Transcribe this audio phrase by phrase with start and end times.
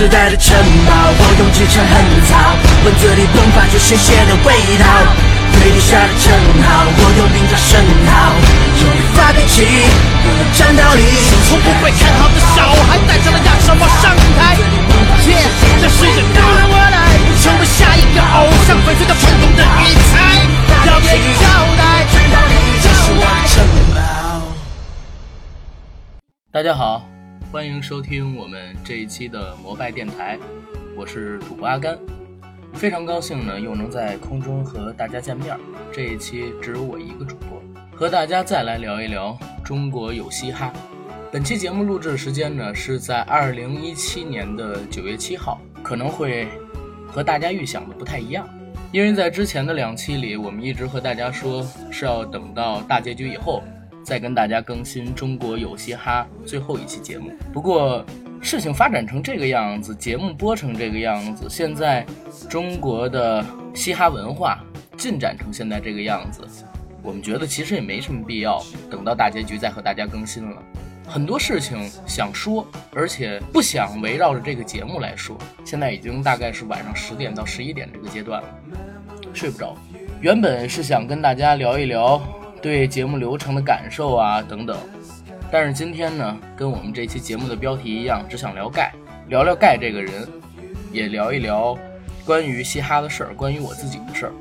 [0.00, 0.56] 时代的城
[0.88, 1.92] 堡，我用几成横
[2.24, 2.56] 草，
[2.88, 4.88] 文字里迸发出鲜血的味道。
[5.60, 6.32] 跪地下的称
[6.64, 7.76] 号，我用名叫声
[8.08, 8.32] 号，
[8.80, 9.84] 用力发脾气，
[10.56, 11.04] 战道理。
[11.44, 14.56] 从不会看好的小孩，带着了亚瑟王上台。
[15.28, 15.36] 耶，
[15.84, 20.48] 这世界都让我来，成为下一个偶像，翡翠的传统的余彩，
[20.88, 21.44] 要别交
[21.76, 22.08] 代。
[22.80, 23.60] 这是我的城
[23.92, 24.48] 堡。
[26.50, 27.04] 大家好，
[27.52, 30.38] 欢迎收听我们这一期的摩拜电台，
[30.96, 31.98] 我是主播阿甘，
[32.74, 35.58] 非常高兴呢，又能在空中和大家见面。
[35.92, 37.60] 这一期只有我一个主播，
[37.92, 40.72] 和大家再来聊一聊中国有嘻哈。
[41.32, 46.46] 本期节目录制时间呢是在二零一七年的九月七号，可能会
[47.08, 48.48] 和大家预想的不太一样，
[48.92, 53.60] 因为在之前的两期里，我们一直和大家说是要等到大结局以后。
[54.02, 57.30] 再跟大家更新《中国有嘻哈》最后一期节目。
[57.52, 58.04] 不过，
[58.40, 62.04] 事情发展成这个样子，节目播成这个样子，现在
[62.48, 63.44] 中国的
[63.74, 64.58] 嘻哈文化
[64.96, 66.42] 进展成现在这个样子，
[67.02, 70.62] 我们觉得其实也没什么必要等到大结局再和大家更新了。
[71.06, 75.36] 很多事情想说，而且不想围绕着这个节目来说。
[75.64, 78.48] 现在已经大概是晚上十点到十一点这个阶段了，
[79.34, 79.76] 睡不着。
[80.20, 82.39] 原本是想跟大家聊一聊。
[82.62, 84.76] 对节目流程的感受啊等等，
[85.50, 88.92] 但是今天呢，跟我们这期节目的标题一样，只想聊盖，
[89.28, 90.28] 聊聊盖这个人，
[90.92, 91.76] 也聊一聊
[92.24, 94.32] 关于嘻哈的事儿，关于我自己的事儿。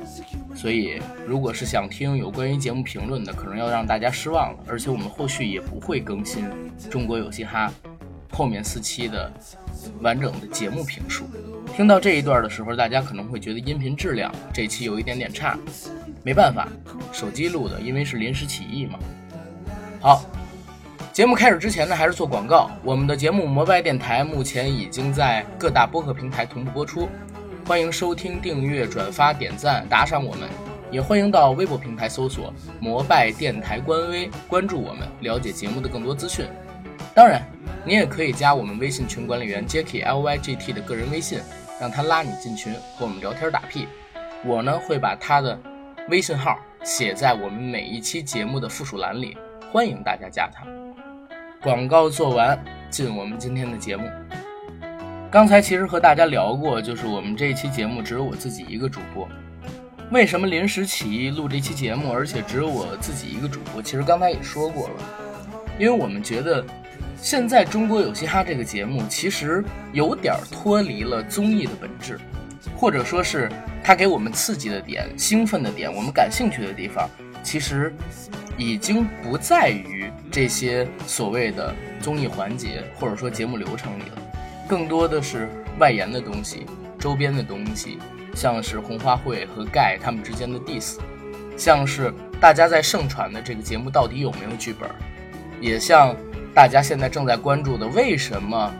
[0.54, 4.60] 所以，如果是想听有关于节目评论的，可能要让大家失望了。
[4.68, 6.44] 而且我们后续也不会更新
[6.90, 7.72] 《中国有嘻哈》
[8.36, 9.32] 后面四期的
[10.02, 11.24] 完整的节目评述。
[11.74, 15.58] 听到这一段的时候，大家可能会觉得音频质量这期有一点点差。
[16.30, 16.68] 没办法，
[17.12, 19.00] 手机录的，因为是临时起意嘛。
[20.00, 20.24] 好，
[21.12, 22.70] 节目开始之前呢，还是做广告。
[22.84, 27.10] 我们的节目《摩拜电台》目前已经在各大播客平台同步播出，
[27.66, 30.48] 欢迎收听、订阅、转发、点赞、打赏我们，
[30.92, 36.46] 也欢迎到微博平台搜索“摩拜电台”官微，关注我们，了解节目的更多资讯。
[37.16, 37.42] 当然，
[37.84, 41.40] 你也可以加我们微信群管理员 Jacky L Y G T 的个人微信，
[41.82, 43.88] 让他拉你进群和我们聊天打屁。
[44.46, 45.60] 我呢会把他的。
[46.08, 49.38] 微信号写在我们每一期节目的附属栏里，
[49.72, 50.66] 欢迎大家加他。
[51.62, 52.58] 广告做完，
[52.90, 54.10] 进我们今天的节目。
[55.30, 59.28] 刚才其实和大家聊过，就是我们这一期节目只有我自己一个主播。
[60.10, 63.80] 为什么临时起意录这期节目，而且只有我自己一个主播？
[63.80, 64.96] 其实刚才也说过了，
[65.78, 66.66] 因为我们觉得
[67.16, 72.20] 现在中国有嘻哈这个节目其实有点脱离了综艺的本质。
[72.76, 73.50] 或者说是
[73.84, 77.10] 他给我们刺激的点、兴奋的点、我们感兴趣的地方，
[77.44, 77.94] 其实
[78.58, 84.22] 已经不在于这些所谓的综艺环节或者说节目流程里了，
[84.68, 85.50] 更多的是
[85.80, 86.66] 外延的东西、
[87.00, 87.98] 周边的东西，
[88.36, 90.98] 像是红花会和盖他们之间的 diss，
[91.58, 94.90] 像是大家在盛传的这个节目到底有没有剧本，
[95.62, 96.16] 也像
[96.54, 98.74] 大家现在正在关注的为什么。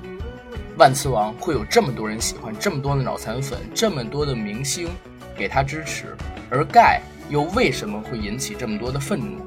[0.80, 4.88] 万磁王会有这么多人喜欢，这么多的脑残粉，这么多的明星
[5.36, 6.16] 给他支持，
[6.50, 9.42] 而盖又为什么会引起这么多的愤怒？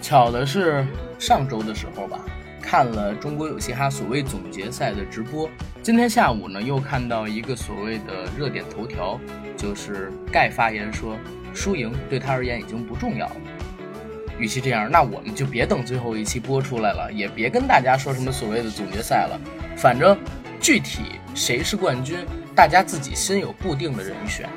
[0.00, 0.86] 巧的是，
[1.18, 2.20] 上周的时候吧，
[2.62, 5.50] 看了中国有嘻哈所谓总决赛的直播，
[5.82, 9.18] 今天下午呢又看到一个所谓的热点头条，
[9.56, 11.16] 就是盖发言说，
[11.52, 13.36] 输赢对他而言已经不重要了。
[14.38, 19.40] 与其这样，那我们就别等最后一期播出来了，也别跟大家说什么所谓的总决赛了，
[19.76, 20.16] 反正。
[20.66, 24.48] 具体谁是冠军，大家自己心有固定的人选。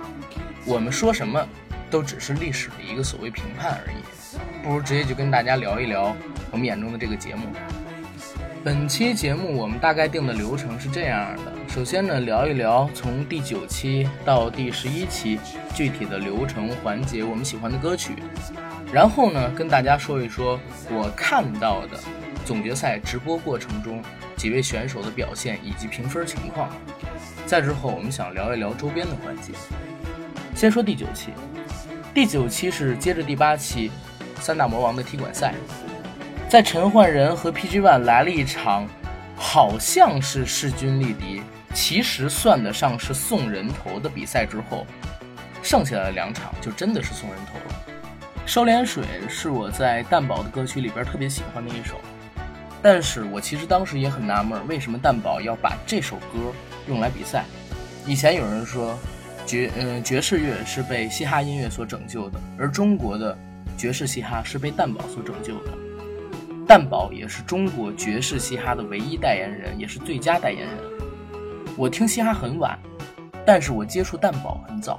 [0.66, 1.48] 我们说什么，
[1.88, 3.98] 都只是历史的一个所谓评判而已。
[4.64, 6.16] 不如直接就跟大家聊一聊
[6.50, 7.44] 我们眼中的这个节目。
[8.64, 15.40] 本期节目我们大概定的流程是这样的：首先呢，聊一聊从第九期到第十一期
[15.76, 18.14] 具体的流程环节，我们喜欢的歌曲。
[18.92, 20.60] 然后呢，跟大家说一说
[20.90, 22.00] 我看到的
[22.50, 24.02] 总决赛直播过程中。
[24.36, 26.70] 几位选手的表现以及评分情况，
[27.46, 29.52] 再之后我们想聊一聊周边的环节。
[30.56, 31.32] 先说第九期，
[32.12, 33.92] 第九期是接着第八期
[34.40, 35.54] 三大魔王的踢馆赛，
[36.48, 38.88] 在陈焕仁和 PG One 来了一场
[39.36, 41.44] 好像是势均力敌，
[41.76, 44.88] 其实算得上是送人头的比赛之后，
[45.62, 47.76] 剩下的两场就真的是送人头了。
[48.46, 52.00] 收敛水是我在蛋堡的歌曲里边特别喜欢的一首。
[52.82, 56.54] 但是我其实当时也很纳闷，为什么蛋堡要把这首歌
[56.88, 57.46] 用来比赛？
[58.06, 58.98] 以前有人说，
[59.46, 63.38] 爵嗯爵士乐是被嘻哈音乐所拯救的，而中国的
[63.78, 65.72] 爵士嘻哈是被蛋堡所拯救的。
[66.66, 70.78] 蛋堡也是中国爵士嘻哈的唯一代言人，也是最佳代言人。
[71.76, 72.78] 我听嘻哈很晚，
[73.46, 74.98] 但是我接触蛋堡很早。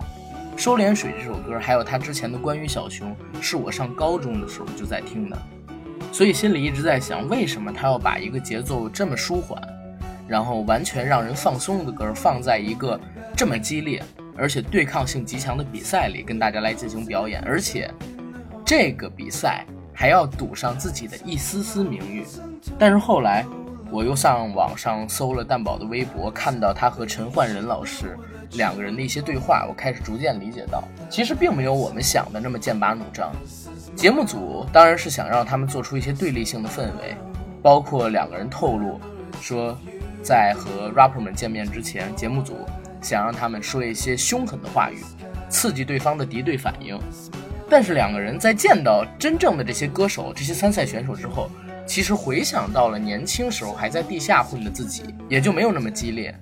[0.62, 5.38] 《收敛水》这首歌，还有他之前的《关于小熊》，是我上高中的时候就在听的，
[6.12, 9.60] 所以心里一直在想，为什么他要把一个节奏这么舒缓，
[10.26, 13.00] 然后完全让人放松的歌，放在一个
[13.36, 14.02] 这么激烈
[14.36, 17.90] 而且对抗性极强的比赛里跟大家来进行表演，而且
[18.64, 22.24] 这个比赛还要赌上自己的一丝丝名誉。
[22.78, 23.44] 但是后来，
[23.90, 28.16] 我又上网上搜了蛋宝的微博，看到他和陈焕仁老师。
[28.52, 33.32] 两个人的一些对话，我开始逐渐理解到，其实并没有我们想的那么剑拔弩张。
[33.94, 37.16] 节目组当然是想让他们做出一些对立性的氛围，
[37.62, 39.00] 包括两个人透露
[39.40, 39.76] 说，
[40.22, 42.56] 在和 rapper 们见面之前，节目组
[43.00, 44.98] 想让他们说一些凶狠的话语，
[45.48, 46.98] 刺激对方的敌对反应。
[47.68, 51.48] 但是两个人在见到真正的这些歌手、这些参赛选手之后，
[51.86, 56.34] 其实回想到了年轻时候还在地下混的自己，也就没有那么激烈。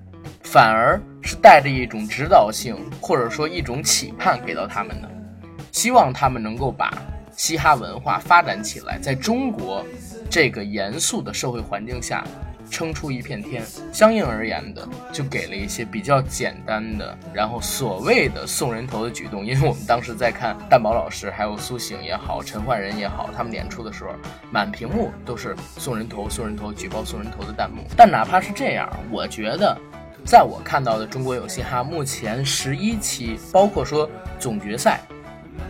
[0.42, 5.08] 反而是带着一种指导性，或者说一种期盼给到他们的，
[5.72, 6.92] 希望他们能够把
[7.36, 9.84] 嘻哈文化发展起来，在中国
[10.30, 12.24] 这个严肃的社会环境下
[12.70, 13.62] 撑出一片天。
[13.92, 19.44] 相应而言的，就给了一些比较简单的，然后所谓的送人头的举动。
[19.44, 24.10] 因为我们当时在看蛋宝老师，还有苏醒也好，陈焕仁也好，他们演出的时候，
[24.50, 27.84] 满屏幕都是送人头、送人头、举报送人头的弹幕。
[27.96, 29.76] 但哪怕是这样，我觉得。
[30.24, 35.00] 在我看到的中国有嘻哈目前十一期，包括说总决赛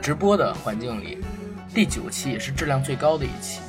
[0.02, 1.18] 直播的环境里，
[1.72, 3.60] 第九期也是质量最高的一期。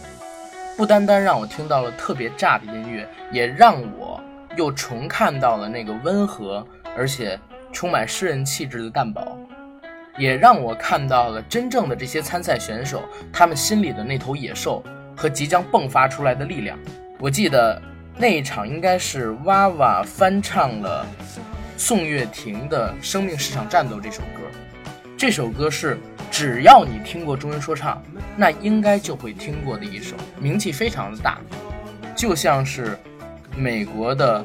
[0.75, 4.19] 不单单让我听到了特别炸的音乐，也让我
[4.55, 6.65] 又重看到了那个温和
[6.97, 7.39] 而且
[7.71, 9.37] 充满诗人气质的蛋堡，
[10.17, 14.83] 也让我看到了真正的这些参赛选手他们心里的那头野兽
[15.15, 16.79] 和即将迸发出来的力量。
[17.19, 17.79] 我记得。
[18.21, 21.07] 那一场应该是娃娃翻唱了
[21.77, 24.41] 宋岳庭的《生命市场战斗》这首歌。
[25.17, 25.97] 这首歌是
[26.29, 28.03] 只要你听过中文说唱，
[28.35, 31.37] 那应该就会听过的一首，名气非常的大。
[32.13, 32.99] 就像是
[33.55, 34.43] 美国的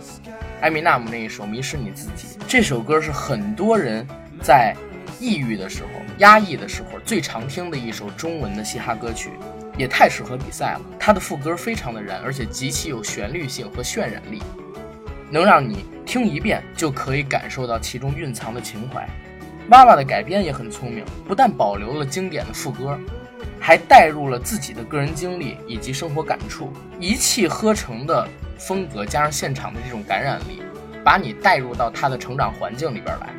[0.61, 2.39] 艾米纳姆那一首《迷失你自己》。
[2.47, 4.07] 这首歌是很多人
[4.41, 4.73] 在
[5.19, 5.89] 抑郁的时候、
[6.19, 9.31] 压抑的时候最常听的一首中文的嘻哈歌曲。
[9.77, 10.81] 也太适合比赛了。
[10.99, 14.43] 它的副歌非常的燃，而且极其有旋律性和渲染力，
[15.31, 19.09] 能让你听一遍就可以感受到其中蕴藏的情怀。
[19.71, 22.99] 娃娃的改编也很聪明，不但保留了经典的副歌，
[23.59, 26.71] 还带入了自己的个人经历以及生活感触，
[27.01, 28.29] 一气呵成的
[28.59, 30.63] 风格加上现场的这种感染力，
[31.03, 33.31] 把你带入到她的成长环境里边来。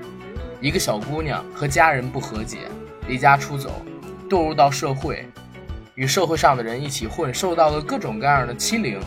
[0.60, 2.58] 一个小姑娘和家人不和解，
[3.08, 3.86] 离家出走，
[4.28, 5.24] 堕入到社会。
[5.96, 9.00] 与社会上的人一起混，受到了各种各样的欺凌，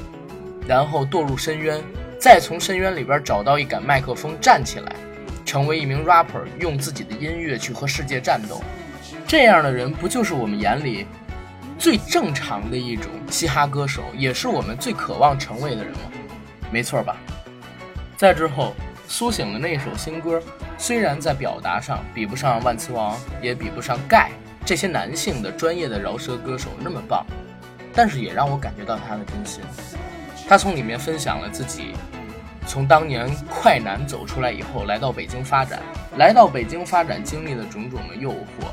[0.66, 1.82] 然后堕入深渊，
[2.18, 4.96] 再从深渊里边找到一杆麦克风站起来，
[5.44, 8.62] 成为一名 rapper，用自己的音乐去和世界战斗。
[9.26, 11.06] 这样的人不就是我们眼里
[11.78, 16.00] 最正常的一种嘻哈歌手，也是我们最渴望成为的人吗？
[16.72, 17.18] 没错吧？
[18.16, 18.74] 再之后，
[19.06, 20.42] 苏醒的那首新歌，
[20.78, 24.30] 虽然在表达上比不上万磁王，也比不上盖。
[24.68, 27.24] 这些男性的专业的饶舌歌手那么棒，
[27.94, 29.62] 但是也让我感觉到他的真心。
[30.46, 31.94] 他从里面分享了自己
[32.66, 35.80] 从当年快男走出来以后，来到北京发展，
[36.18, 38.66] 来到北京发展经历的种种的诱惑，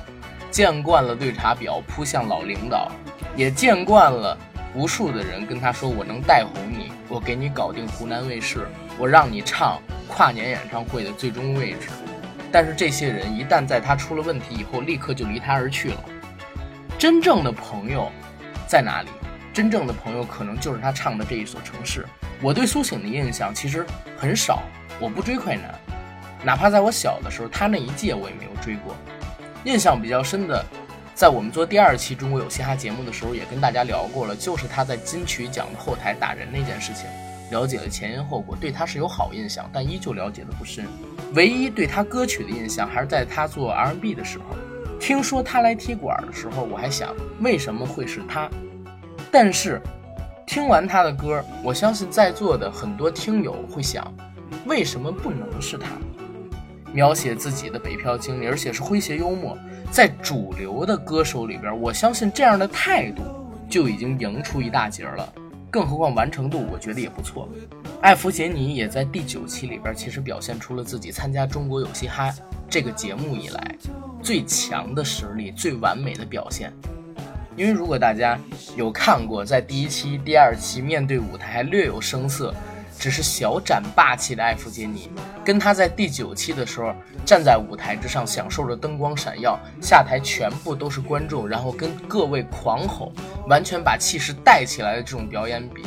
[0.52, 2.92] 见惯了绿茶婊扑向老领导，
[3.38, 4.38] 也见惯了
[4.76, 8.68] 无数的人跟他说我能带红你，我给你搞定湖南卫视，
[9.00, 11.88] 我让你唱跨年演唱会的最终位置。
[12.56, 15.98] 但是这些人一旦在他出了问题以后，立刻就离他而去了。
[16.98, 18.10] 真正的朋友
[18.66, 19.10] 在哪里？
[19.54, 22.06] 真正的朋友可能就是他唱的这一所城市。
[22.42, 23.86] 我对苏醒的印象其实
[24.16, 24.64] 很少，
[25.02, 25.76] 我不追快男，
[26.46, 28.96] 哪怕在我小的时候，他那一届我也没有追过。
[29.66, 30.66] 印象比较深的，
[31.14, 37.06] 在我们做第二期《中国有嘻哈》节目的时候，也跟大家聊过了，就是他在金曲奖的后台打人那件事情。
[37.52, 40.86] 了解了前因后果，对他是有好印象，但依旧了解的不深。
[41.34, 44.46] 唯一对他歌曲的印象，还是在他做 R&B 的时候。
[45.00, 48.50] 听说他来踢馆的时候，我还想为什么会是他。
[49.32, 49.80] 但是
[50.48, 54.12] 听完他的歌，我相信在座的很多听友会想，
[54.66, 55.90] 为什么不能是他？
[56.94, 59.58] 描写自己的北漂经历，而且是诙谐幽默，
[59.92, 63.22] 在主流的歌手里边，我相信这样的态度
[63.70, 65.34] 就已经赢出一大截了。
[65.76, 67.50] 更何况完成度，我觉得也不错。
[68.02, 72.30] 艾弗杰尼也在第九期里边，其实表现出了自己参加《中国有嘻哈》
[72.70, 73.76] 这个节目以来
[74.24, 76.72] 最强的实力、最完美的表现。
[77.58, 78.40] 因为如果大家
[78.78, 82.56] 有看过，在第一期、第二期面对舞台还略有生涩，
[82.98, 85.10] 只是小展霸气的艾弗杰尼，
[85.44, 86.94] 跟他在第九期的时候
[87.26, 93.12] 站在舞台之上，享受着灯光闪耀，下台全部都是观众，然后跟各位狂吼，
[93.48, 95.84] 完全把气势带起来的这种表演比，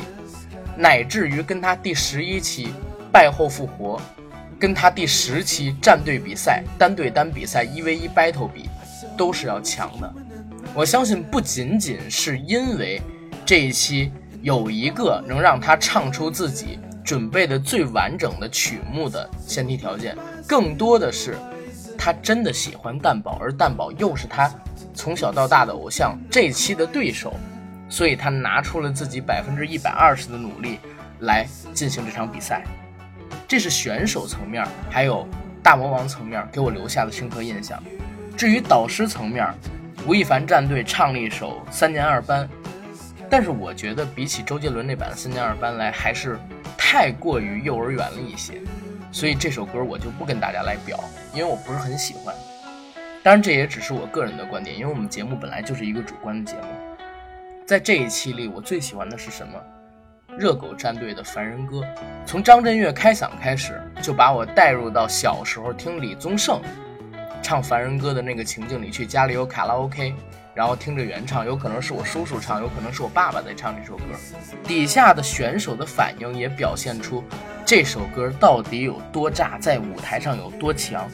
[0.77, 2.69] 乃至于跟他第十一期
[3.11, 3.99] 败后复活，
[4.57, 8.69] 跟他第十期战队比赛单对单比赛一 v 一 battle 比，
[9.17, 10.13] 都是要强的。
[10.73, 13.01] 我相信不仅仅是因为
[13.45, 14.11] 这一期
[14.41, 16.79] 有一个能让他唱出自己。
[17.09, 20.15] 准备的最完整的曲目的前提条件，
[20.47, 21.35] 更多的是
[21.97, 24.47] 他真的喜欢蛋宝，而蛋宝又是他
[24.93, 27.33] 从小到大的偶像，这期的对手，
[27.89, 30.77] 所以他拿出了自己百分之一百二十的努力
[31.21, 32.63] 来进行这场比赛。
[33.47, 35.27] 这是选手层面，还有
[35.63, 37.83] 大魔王层面给我留下的深刻印象。
[38.37, 39.51] 至于导师层面，
[40.05, 42.47] 吴亦凡战队唱了一首《三年二班》，
[43.31, 46.39] 但是我觉得比起周杰伦那版《三年二班》来，还是。
[46.81, 48.53] 太过于幼儿园了一些，
[49.11, 50.97] 所以这首歌我就不跟大家来表，
[51.33, 52.33] 因为我不是很喜欢。
[53.21, 56.67] 当然，这也只是我个人的观点，因为我们节目本来就是一个主观的节目。
[57.67, 59.59] 在这一期里，我最喜欢的是什么？
[60.37, 61.81] 热狗战队的《凡人歌》，
[62.25, 66.61] 从张震岳开嗓开始，就把我带入到小时候听李宗盛
[67.43, 70.15] 唱《凡人歌》的那个情境里去，家里有卡拉 OK。
[70.59, 74.03] 然后听着原唱，有可能是我叔叔唱，有可能是我爸爸在唱这首歌。
[74.65, 77.23] 底下的选手的反应也表现出
[77.65, 81.09] 这首歌到底有多炸，在舞台上有多强。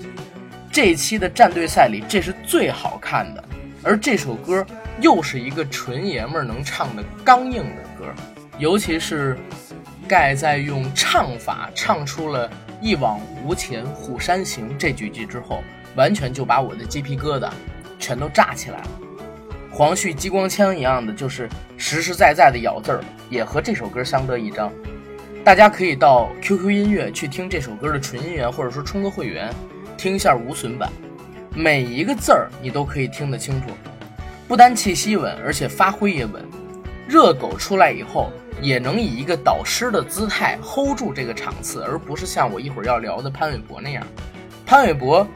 [0.71, 3.43] 这一期的战队赛里，这是最好看的。
[3.83, 4.65] 而这首歌
[4.99, 8.11] 又是一个纯爷们儿能唱的刚硬的歌，
[8.57, 9.37] 尤其是
[10.07, 12.49] 盖在用唱法唱出了
[12.81, 15.61] “一往无前，虎山行”这几句之后，
[15.95, 17.51] 完全就把我的鸡皮疙瘩
[17.99, 18.87] 全都炸起来了。
[19.75, 24.71] 黄旭激光枪一样的，就是实实在在的咬字儿，也和这首歌相得益彰。
[25.43, 29.53] 大家可以到 QQ 音乐去听这首歌的纯音源，或者说充个会员，
[29.97, 30.89] 听一下无损版，
[31.53, 33.67] 每一个字儿你都可以听得清楚。
[34.47, 36.41] 不单气息稳，而且发挥也稳。
[37.05, 44.01] 热狗出来以后，也能以一个导师的姿态 hold 住这个场次，而不是像我一会儿要聊的潘玮柏那样。
[44.65, 45.27] 潘玮柏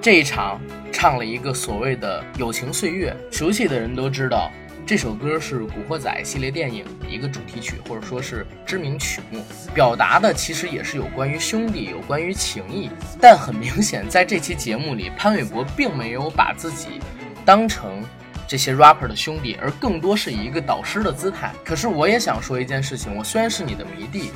[0.00, 0.58] 这一场。
[0.92, 4.52] 唱了一个所谓的《友情岁月》，熟悉的人都知道，
[4.86, 9.42] 这首歌是《古惑仔》系列电影一个主题曲，或者说是知名曲目，
[9.74, 12.90] 表达的其实也是有关于兄弟、有关于情谊。
[13.20, 17.00] 但很明显，在这期节目里，潘玮柏并没有把自己
[17.44, 18.04] 当成
[18.46, 21.52] 这些 rapper 的兄弟，而更多是以一个导师的姿态。
[21.64, 24.30] 可是我也想说一件事情，我虽然是你的迷弟。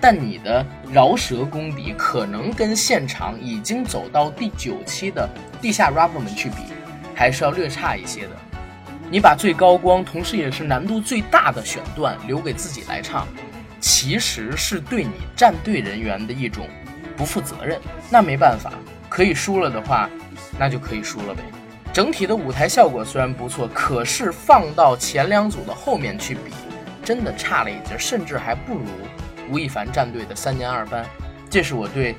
[0.00, 5.28] 但你的饶舌功底可能跟现场已经走到第九期的
[5.60, 6.56] 地下 rapper 们去比，
[7.14, 8.30] 还是要略差一些的。
[9.10, 13.26] 你把最高光，同时也是难度最大的选段留给自己来唱，
[13.80, 16.68] 其实是对你战队人员的一种
[17.16, 17.80] 不负责任。
[18.10, 18.72] 那没办法，
[19.08, 20.10] 可以输了的话，
[20.58, 21.42] 那就可以输了呗。
[21.92, 26.52] 整体的舞台效果虽然不错，可是放到前两组的后面去比，
[27.02, 28.84] 真的差了一截，甚至还不如。
[29.50, 31.04] 吴亦凡战队的三年二班，
[31.48, 32.14] 这是我对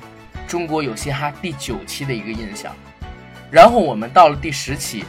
[0.46, 2.74] 中国有嘻哈第九期的一个印象。
[3.50, 5.04] 然后我们到了第十期，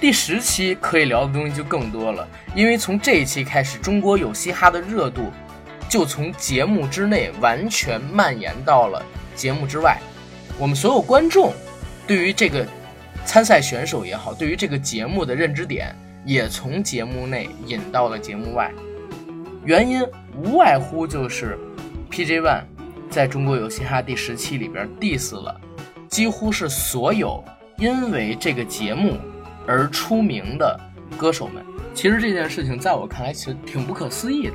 [0.00, 5.30] 第十期可以聊的东西就更多了，因为从这一期开始，中国有嘻哈的热度
[5.88, 9.00] 就从节目之内完全蔓延到了
[9.36, 9.98] 节目之外。
[10.58, 11.52] 我们所有观众
[12.06, 12.66] 对于这个
[13.24, 15.94] 参赛选手也好，对于这个节目的认知点
[16.24, 18.70] 也从节目内引到了节目外。
[19.64, 20.02] 原因
[20.36, 21.58] 无外乎就是
[22.10, 22.62] ，PG One
[23.10, 25.60] 在中国有嘻哈第十期里边 diss 了，
[26.08, 27.42] 几乎是所有
[27.76, 29.18] 因为这个节目
[29.66, 30.78] 而出名的
[31.18, 31.62] 歌手们。
[31.94, 34.54] 其实这件事情在我看来其实挺不可思议的，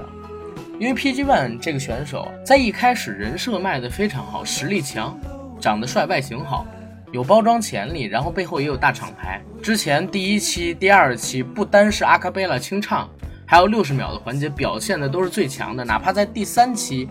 [0.80, 5.16] 因为 PG One 这个选手在一开始人设卖的非常好，实力强，
[5.62, 6.66] 长得帅，外形好，
[7.12, 9.40] 有包装潜力，然后背后也有大厂牌。
[9.62, 13.08] 之前第一期、第二期不单是阿卡贝拉清唱。
[13.50, 17.10] 还有六十秒的环节表现的都是最强的，哪怕在第三期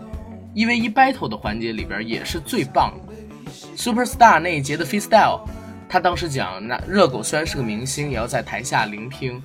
[0.53, 3.51] 一 v 一 battle 的环节里边也是最棒的。
[3.75, 5.41] Superstar 那一节的 freestyle，
[5.89, 9.41] 他当时讲，那热狗虽然是个明星，也要在台下聆听，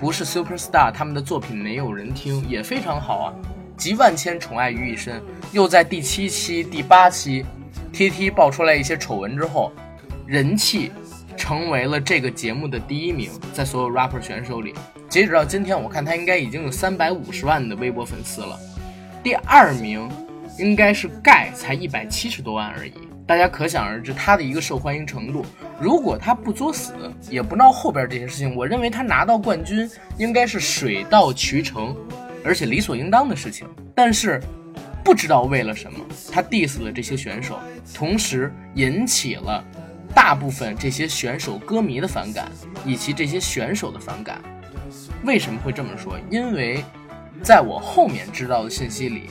[0.00, 3.34] 不是 Superstar 他们的作品没有人听，也非常好啊，
[3.76, 5.22] 集万千宠爱于一身。
[5.52, 7.46] 又在第七期、第八期
[7.92, 9.72] ，TT 爆出来一些丑闻之后，
[10.26, 10.90] 人气
[11.36, 14.74] 成为了这个节目的第一名，在所有 rapper 选手里。
[15.14, 18.58] 截止到今天，我看他应该已经有三百五十万的微博粉丝了。
[19.22, 20.10] 第二名
[20.58, 22.92] 应该是盖，才一百七十多万而已。
[23.24, 25.46] 大家可想而知他的一个受欢迎程度。
[25.78, 26.92] 如果他不作死，
[27.30, 31.96] 也不闹后边这些事情，我认为他拿到冠军应该是水到渠成，
[32.44, 33.68] 而且理所应当的事情。
[33.94, 34.42] 但是
[35.04, 37.60] 不知道为了什么，他 diss 了这些选手，
[37.94, 39.62] 同时引起了
[40.12, 42.50] 大部分这些选手歌迷的反感，
[42.84, 44.42] 以及这些选手的反感。
[45.24, 46.18] 为什么会这么说？
[46.30, 46.84] 因为
[47.42, 49.30] 在我后面知道的信息里，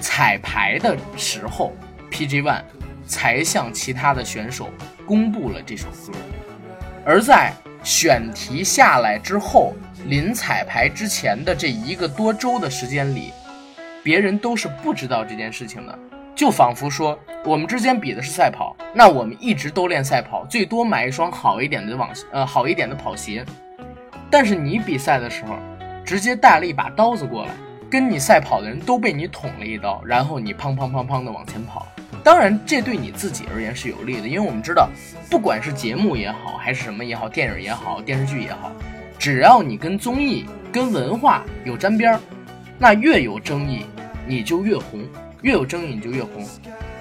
[0.00, 1.76] 彩排的时候
[2.10, 2.62] ，PG One
[3.06, 4.70] 才向其他的选手
[5.04, 6.12] 公布了这首歌，
[7.04, 9.74] 而在选题下来之后，
[10.06, 13.30] 临彩排之前的这一个多周的时间里，
[14.02, 15.98] 别人都是不知道这件事情的，
[16.34, 23.44] 就仿佛说我们之间比的是赛跑，那我们一直都练赛跑，最多买一双好一点的网呃好一点的跑鞋。
[24.30, 25.56] 但是你比赛的时候，
[26.04, 27.50] 直接带了一把刀子过来，
[27.90, 31.86] 跟你赛跑的人都被你捅了一刀，然后你砰砰砰砰的往前跑。
[32.22, 34.88] 当然，这对你自己而言是有利的，因为我们知道，
[35.30, 38.70] 不管是节目也好，还是什么也好，电影也好，电视剧也好，
[39.18, 42.20] 只要你跟综艺、跟文化有沾边儿，
[42.78, 43.86] 那越有争议，
[44.26, 45.00] 你就越红；
[45.42, 46.44] 越有争议，你就越红。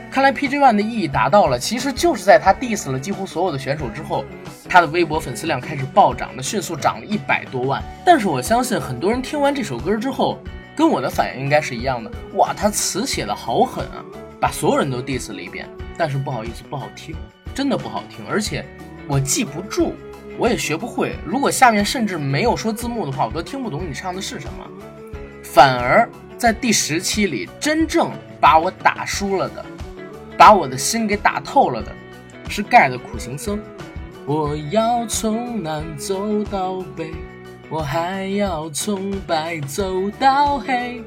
[0.10, 4.26] 看来 PG One 的意义达到了，其实就是在他 diss 了几乎所有的选手之后，
[4.68, 7.84] 他的微博粉丝量开始暴涨的，迅速涨了一百多万。
[8.06, 10.40] 但是我相信很多人听完这首歌之后，
[10.76, 12.10] 跟我的反应应该是一样的。
[12.34, 14.04] 哇，他词写的好狠啊，
[14.40, 15.68] 把所有人都 diss 了一遍。
[15.98, 17.16] 但是不好意思，不好听，
[17.54, 18.66] 真的不好听，而且
[19.08, 19.94] 我记不住，
[20.38, 21.16] 我也学不会。
[21.26, 24.68] 如果下面甚至没有说字幕的话，我都听不懂你唱的是什么。
[25.44, 29.66] 反而在第十期里，真正把我打输了的。
[30.38, 31.92] 把我的心给打透了的，
[32.48, 33.60] 是盖的苦行僧。
[34.26, 37.12] 我要从南走到北，
[37.70, 41.02] 我还要从白走到黑。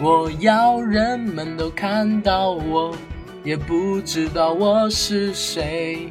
[0.00, 2.94] 我要人们都看到我，
[3.44, 6.08] 也不知道我是谁。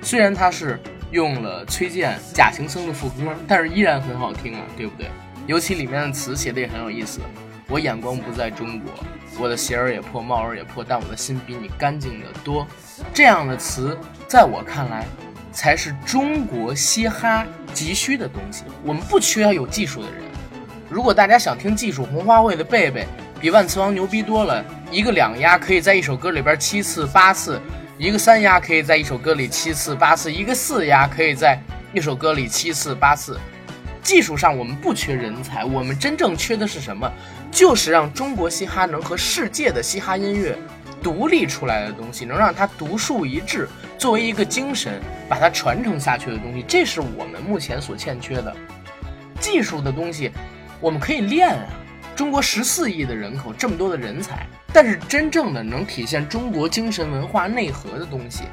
[0.00, 0.80] 虽然他是
[1.10, 5.08] 用了崔健《假行僧》的副歌，但是依然很好听啊，对不对？
[5.46, 7.20] 尤其里面的词写的也很有意思。
[7.68, 8.90] 我眼光不在中国，
[9.38, 12.66] 我的鞋儿也破，帽儿也破，但我的心比你干净的多。
[13.12, 15.06] 这样的词，在我看来，
[15.52, 18.64] 才是中国嘻哈急需的东西。
[18.82, 20.22] 我们不缺要有技术的人。
[20.88, 23.06] 如果大家想听技术，红花会的贝贝
[23.40, 24.64] 比万磁王牛逼多了。
[24.90, 27.60] 一个两压可以在一首歌里边七次八次，
[27.98, 31.60] 一个三压可以在一首歌里七次八次，一个四压可以在
[31.92, 33.38] 一首歌里七次八次。
[34.00, 37.10] 技术上我们不缺人才，我们真正缺的是什么？
[37.50, 40.56] 就是让中国嘻哈能和世界的嘻哈音乐
[41.02, 48.54] 独立出来的东西，能让它独树一帜，作为一个精神把它传承下去的东西，这是我们目前所欠缺的。
[49.40, 50.32] 技术的东西
[50.80, 51.66] 我们可以练啊，
[52.16, 58.44] 中国十四亿的人口，这么多的人才，但是真正的能体现中国精神文化内核的东西，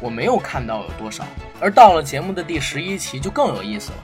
[0.00, 1.24] 我没有看到有多少。
[1.60, 3.98] 而到了节目的第十一期就更有意思了。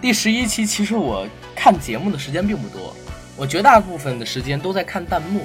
[0.00, 2.94] 第十一期，其实我看节目的时间并不多，
[3.36, 5.40] 我绝大部分的时间都在看弹幕，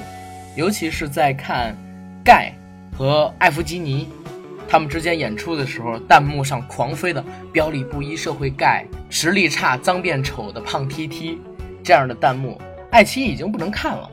[0.55, 1.75] 尤其是在看
[2.23, 2.53] 盖
[2.97, 4.09] 和艾弗吉尼
[4.67, 7.23] 他们之间演出的时候，弹幕上狂飞的
[7.53, 11.39] “表里不一”、“社会盖”、“实力差”、“脏变丑”的“胖 T T”
[11.81, 12.59] 这样的弹幕，
[12.91, 14.09] 爱奇艺已经不能看了，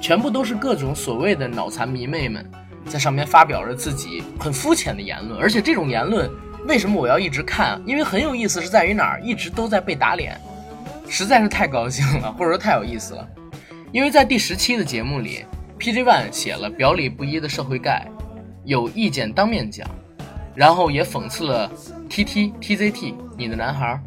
[0.00, 2.44] 全部都是各种所谓的脑残迷妹们
[2.86, 6.28] 在上面发表着自己很肤浅的言论，而且这种言论。
[6.66, 7.80] 为什么我要一直看？
[7.84, 9.20] 因为很有意思，是在于哪儿？
[9.20, 10.40] 一直都在被打脸，
[11.08, 13.28] 实在是太高兴了， 或者说太有意思了。
[13.92, 15.44] 因为在第十期的节目里
[15.78, 18.06] ，PG One 写了表里不一的社会盖，
[18.64, 19.88] 有意见当面讲，
[20.54, 21.70] 然后也讽刺了
[22.08, 24.00] TT TZT 你的男孩，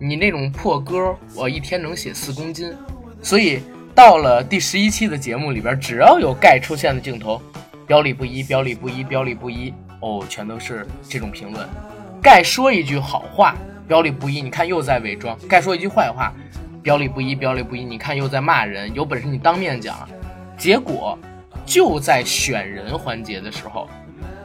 [0.00, 2.72] 你那种破歌，我一天能写四公斤。
[3.22, 3.60] 所以
[3.94, 7.40] 到了第十一期的节目里边，只要有盖出现的镜头，
[7.86, 11.68] 表里不一，表里不一，表里不一，哦，全都是这种评论。
[12.22, 13.54] 盖说一句好话，
[13.90, 16.32] 表里不一，你看又在伪装；盖说一句坏话，
[16.80, 18.88] 表里不一，表里不一，你看又在骂人。
[18.94, 20.08] 有本事你当面讲。
[20.56, 21.18] 结果
[21.66, 23.88] 就在选人环节的时候，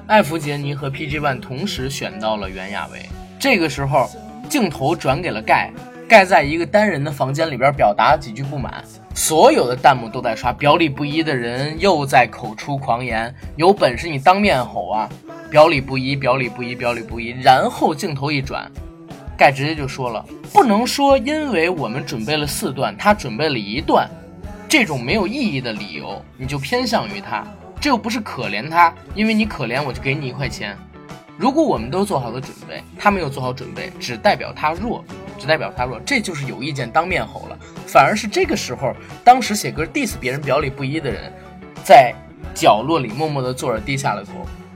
[0.07, 3.07] 艾弗杰尼和 PG One 同时选到了袁娅维。
[3.37, 4.09] 这个时候，
[4.49, 5.71] 镜头转给了盖，
[6.09, 13.31] 盖在一个单人的房间里边表达了几句不满，所有的弹幕都在刷表里不一的人又在口出狂言。
[13.57, 15.07] 有本事你当面吼啊！
[15.51, 17.29] 表里不一，表里不一，表里不一。
[17.43, 18.69] 然后镜头一转，
[19.37, 24.09] 盖直接就说了：“不能说，因为我们准备了四段，他准备了一段，
[24.67, 27.45] 这种没有意义的理由，你就偏向于他。
[27.79, 30.75] 这又不是可怜他，因为你可怜，我就给你一块钱。
[31.37, 35.03] 如果我们都做好了准备，他没有做好准备，只代表他弱，
[35.37, 37.57] 只代表他弱，这就是有意见当面吼了。
[37.85, 38.93] 反而是这个时候，
[39.23, 41.31] 当时写歌 diss 别人表里不一的人，
[41.83, 42.13] 在
[42.53, 44.31] 角落里默默地坐着，低下了头。”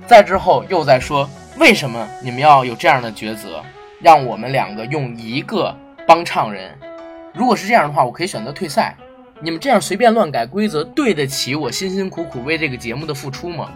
[0.05, 3.63] 再之后又在说，为什么你们要有这样的抉择，
[4.01, 5.75] 让我们两个用一个
[6.07, 6.71] 帮唱人？
[7.33, 8.95] 如果是这样的话，我可以选择退赛。
[9.41, 13.69] 你们这样随便乱改规则，对得起我辛辛苦苦为这个节目的付出吗？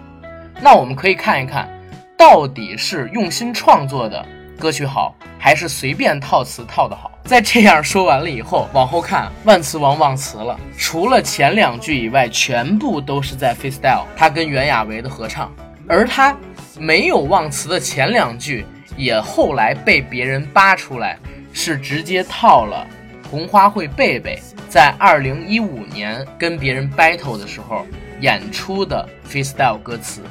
[0.62, 1.70] 那我们可以看一看，
[2.18, 4.26] 到底是用心创作的
[4.60, 7.12] 歌曲好，还是随便套词套的好？
[7.24, 15.50] 在这样说完了以后，往后看，万磁王忘词了，除了前两句以外，全部都是在 freestyle，他跟袁娅维的合唱，
[15.88, 16.36] 而他
[16.78, 18.66] 没有忘词的前两句，
[18.98, 21.18] 也后来被别人扒出来，
[21.52, 22.88] 是直接套了
[23.30, 27.86] 红花会贝贝在二零一五年跟别人 battle 的时候
[28.22, 30.22] 演出的 freestyle 歌词，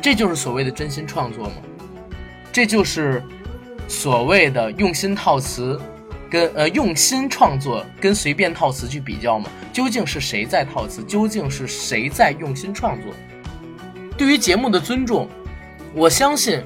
[0.00, 1.56] 这就是所谓的真心创作吗？
[2.52, 3.22] 这就是
[3.88, 5.80] 所谓的用心套词。
[6.30, 9.50] 跟呃用心创作跟随便套词去比较吗？
[9.72, 11.02] 究竟是谁在套词？
[11.02, 13.12] 究竟是谁在用心创作？
[14.16, 15.28] 对于节目的尊重，
[15.92, 16.62] 我相信，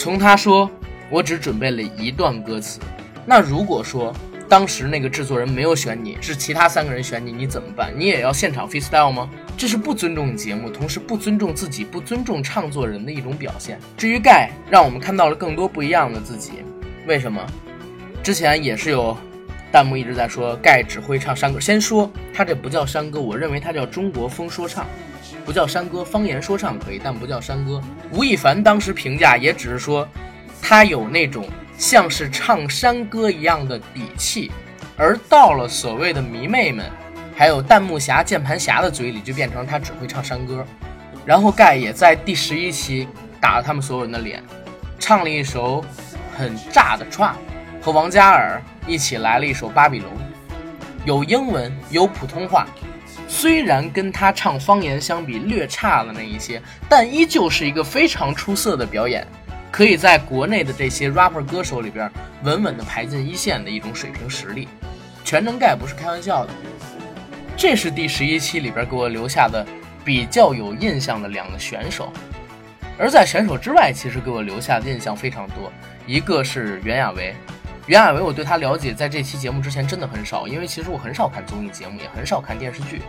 [0.00, 0.70] 从他说
[1.10, 2.80] 我只准备了一段歌词，
[3.26, 4.14] 那如果说
[4.48, 7.92] 当时那个制作人没有选你，是其他三个人选你，你怎么办？
[7.94, 9.28] 你也要现场 freestyle 吗？
[9.58, 13.78] 这是不尊重节目，同时不尊重自己，不尊重唱作人的一种表现。
[13.94, 16.52] 至于盖，让我们看到了更多不一样的自己，
[17.06, 17.46] 为什么？
[18.22, 19.14] 之前也是有
[19.70, 24.86] 弹幕一直在说盖只会唱山歌，先说他这不叫山歌，我认为他叫中国风说唱，
[25.44, 27.80] 不叫山歌，方言说唱可以，但不叫山歌。
[28.12, 30.06] 吴亦凡当时评价也只是说
[30.62, 34.50] 他有那种像是唱山歌一样的底气，
[34.96, 36.90] 而到了所谓的迷妹们，
[37.34, 40.64] 还有弹幕侠、键盘侠的嘴里，就变成他只会唱山歌。
[41.24, 43.08] 然后盖也在第十一期
[43.40, 44.42] 打了他们所有人的脸，
[44.98, 45.84] 唱了一首
[46.36, 47.34] 很炸的 t r a。
[47.82, 50.10] 和王嘉尔一起来了一首《巴比龙》，
[51.06, 52.66] 有英文，有普通话。
[53.32, 59.24] 虽然跟他唱方言相比略差了那一些，但依旧是一个非常出色的表演，
[59.70, 62.10] 可以在国内的这些 rapper 歌手里边
[62.42, 64.66] 稳稳的排进一线的一种水平实力。
[65.24, 66.50] 全能盖不是开玩笑的。
[67.56, 69.64] 这是第十一期里边给我留下的
[70.04, 72.12] 比较有印象的两个选手，
[72.98, 75.72] 而在选手之外，其实给我留下的印象非常多，
[76.04, 77.32] 一个是袁娅维。
[77.90, 83.02] 袁娅维，我对她了解，在这期节目之前真的很少，因为其实我很少看综艺节目，也很少看电视剧。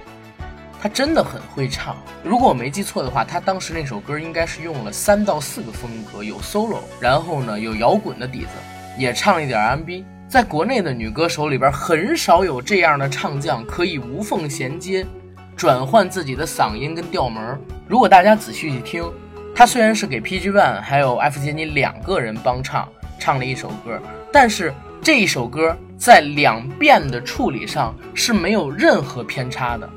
[0.82, 8.48] 她真的很会唱，如果我没记错的话，她当时那首歌应该是用了三到四个风格，有 solo，然后呢有摇滚的底子，
[8.98, 10.04] 也唱了一点 R&B。
[10.28, 15.06] 在国内的女歌手里边，很少有这样的唱将可以无缝衔接，
[15.56, 17.56] 转换自己的嗓音跟调门。
[17.88, 19.08] 如果大家仔细去听，
[19.56, 22.90] 她虽然是给 PG One 还有 F 杰尼两个人帮唱，
[23.22, 24.02] 唱了一首歌。
[24.34, 29.88] 但是这一首歌在两遍的处理上是没有任何偏差的，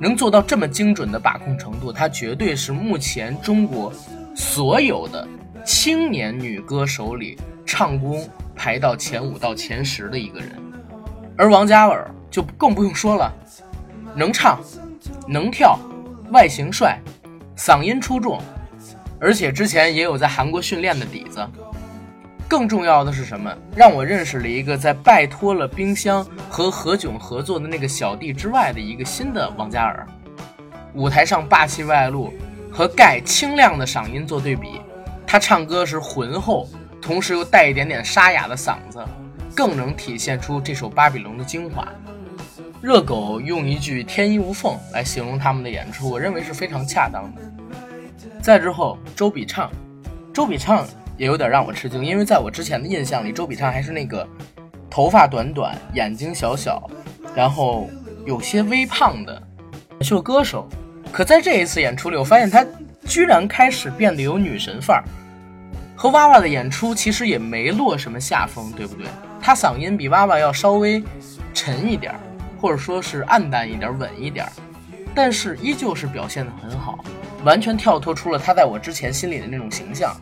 [0.00, 3.92] 能做到这么精准的把控程度，她绝对是目前中国
[4.34, 5.26] 所有的
[5.64, 10.50] 青年女歌手里唱功排到前五到前十的一个人。
[11.36, 13.32] 而王嘉尔就更不用说了，
[14.16, 14.60] 能唱，
[15.28, 15.78] 能跳，
[16.32, 16.98] 外形帅，
[17.56, 18.40] 嗓音出众，
[19.20, 21.46] 而且之前也有在韩国训练的底子。
[22.48, 23.54] 更重要的是什么？
[23.76, 30.06] 让我认识了一个在拜托了冰箱和何炅合作的那个小弟之外的一个新的王嘉尔。
[30.94, 32.32] 舞台上霸气外露，
[32.72, 34.80] 和盖清亮的嗓音做对比，
[35.26, 36.66] 他唱歌时浑厚，
[37.02, 39.04] 同时又带一点点沙哑的嗓子，
[39.54, 41.86] 更能体现出这首《巴比龙》的精华。
[42.80, 47.42] 热狗用一句“天衣无缝”来形容他们的演出，我认为是非常恰当的。
[48.40, 49.70] 再之后，周笔畅，
[50.32, 50.86] 周笔畅。
[51.18, 54.26] 也有点让我吃惊，因为在我之前的印象里，周笔畅还是那个
[54.88, 56.88] 头发短短、眼睛小小，
[57.34, 57.90] 然后
[58.24, 59.42] 有些微胖的
[60.00, 60.66] 选秀歌手。
[61.10, 62.64] 可在这一次演出里，我发现他
[63.04, 65.04] 居然开始变得有女神范儿。
[65.96, 69.06] 和娃娃的演出其实也没落什么下风，对不对？
[69.42, 71.02] 他嗓音比娃娃要稍微
[71.52, 72.14] 沉一点，
[72.60, 74.46] 或者说是暗淡一点、稳一点，
[75.16, 77.04] 但是依旧是表现得很好，
[77.44, 80.14] 完全跳脱出了他在我之前心里的那种形象。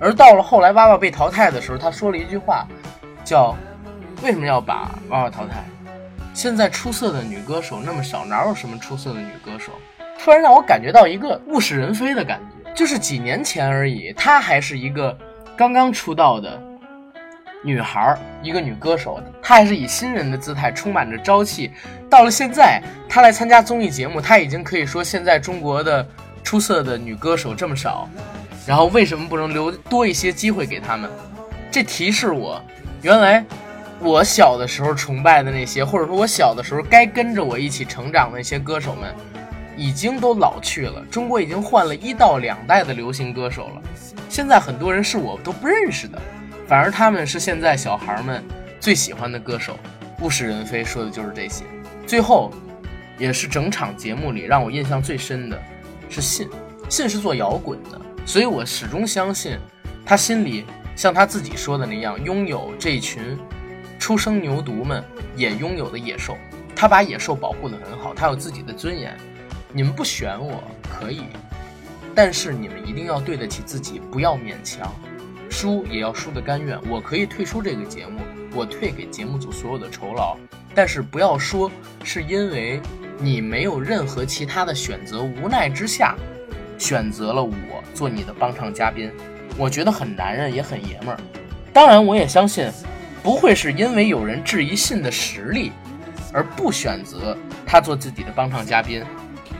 [0.00, 2.66] 而到了后来，娃娃被淘汰的时候，他说了一句话，
[3.22, 3.54] 叫
[4.24, 5.62] “为什么要把娃娃淘汰？
[6.32, 9.72] 现在出色的女歌手那么少，哪有什么出色的女歌手？”
[10.18, 15.16] 突然让我感觉到一个物是人非的感觉，就是几年前而已，她还是一个
[15.54, 16.58] 刚刚出道的
[17.62, 21.72] 女孩，一个女歌手，她还是以新人的姿态，充满着朝气。
[22.08, 26.06] 到了现在，她来参加综艺节目，她已经可以说现在中国的
[26.42, 28.08] 出色的女歌手这么少。
[28.66, 31.10] 然后为什么不能留多一些机会给他们？
[31.70, 32.60] 这提示我，
[33.02, 33.44] 原来
[34.00, 39.14] 我小的时候崇拜的那些，或者说我小的时候该跟着我一起成长的那些歌手们，
[39.76, 41.04] 已经都老去了。
[41.10, 43.82] 中国已经换了一到两代的流行歌手了，
[44.28, 46.20] 现在很多人是我都不认识的，
[46.66, 48.42] 反而他们是现在小孩们
[48.78, 49.78] 最喜欢的歌手。
[50.20, 51.64] 物是人非，说的就是这些。
[52.06, 52.52] 最后，
[53.16, 55.58] 也是整场节目里让我印象最深的
[56.10, 56.46] 是信，
[56.90, 57.98] 信是做摇滚的，
[58.30, 59.58] 所以我始终相信
[60.06, 60.64] 他心里
[60.94, 63.36] 像他自己说的那样，拥有这群
[63.98, 65.02] 初生牛犊们
[65.34, 66.36] 也拥有的野兽。
[66.76, 69.18] 他把野兽保护得很好，他有自己的尊严。
[69.72, 71.24] 你们不选我可以，
[72.14, 74.94] 但是你们一定要对得起自己，不要勉强。
[75.50, 76.78] 输也要输得甘愿。
[76.88, 78.20] 我可以退出这个节目，
[78.54, 80.36] 我退给节目组所有的酬劳，
[80.72, 81.68] 但是不要说
[82.04, 82.80] 是因为
[83.18, 86.14] 你没有任何其他的选择，无奈之下
[86.80, 89.12] 选择了我做你的帮唱嘉宾。
[89.58, 91.20] 我觉得很男人，也很爷们儿。
[91.72, 92.68] 当然，我也相信
[93.22, 95.70] 不会是因为有人质疑信的实力
[96.32, 99.04] 而不选择他做自己的帮唱嘉宾，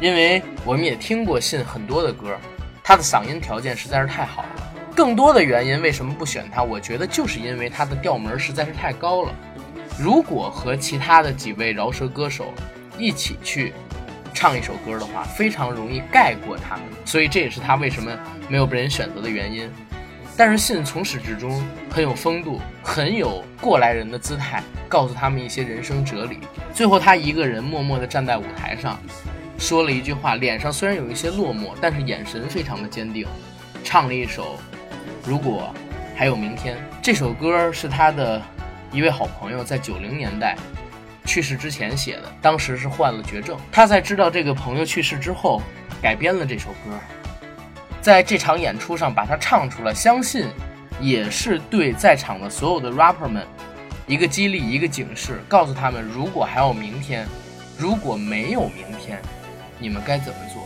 [0.01, 2.37] 因为我们也听过信很多的歌，
[2.83, 4.49] 他的嗓音条件实在是太好了。
[4.97, 6.63] 更多的原因为什么不选他？
[6.63, 9.33] 我觉得就是因为他的调门实在是太高了。
[9.99, 12.55] 如果和其他的几位饶舌歌手
[12.99, 13.75] 一起去
[14.35, 16.85] 唱一首歌的话，非常容易盖过他们。
[17.05, 18.11] 所以这也是他为什么
[18.49, 19.71] 没有被人选择的原因。
[20.37, 26.39] 但是信从始至终很有风度，很有过来人的姿态，告诉他们一些人生哲理。
[26.73, 28.99] 最后他一个人默默地站在舞台上，
[29.59, 33.27] 说了一句话，脸上虽然有一些落寞，但是眼神非常的坚定，
[33.85, 34.57] 唱了一首。
[35.27, 35.75] 如果
[36.17, 38.41] 还有明天，这首歌是他的
[38.93, 40.57] 一位好朋友在九零年代
[41.31, 43.57] 去世之前写的，当时是患了绝症。
[43.71, 45.63] 他在知道这个朋友去世之后，
[46.03, 46.99] 改编了这首歌，
[48.01, 50.49] 在这场演出上把它唱出来，相信
[51.01, 53.47] 也是对在场的所有的 rapper 们
[54.09, 57.25] 一个激励，一个警示，告诉他们如果还有明天，
[57.79, 59.23] 如果没有明天，
[59.79, 60.61] 你们该怎么做。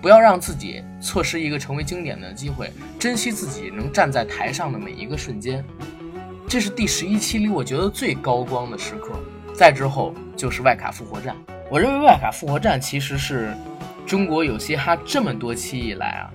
[0.00, 5.64] 不要让自己错失一个成为经典的机会，珍惜自己能站在台上的每一个瞬间。
[6.48, 9.20] 这是第十一期里我觉得最高光的时刻。
[9.60, 11.36] 再之后就是外卡复活战。
[11.68, 13.52] 我认为外卡复活战其实是
[14.06, 16.32] 中国有嘻哈这么多期以来啊，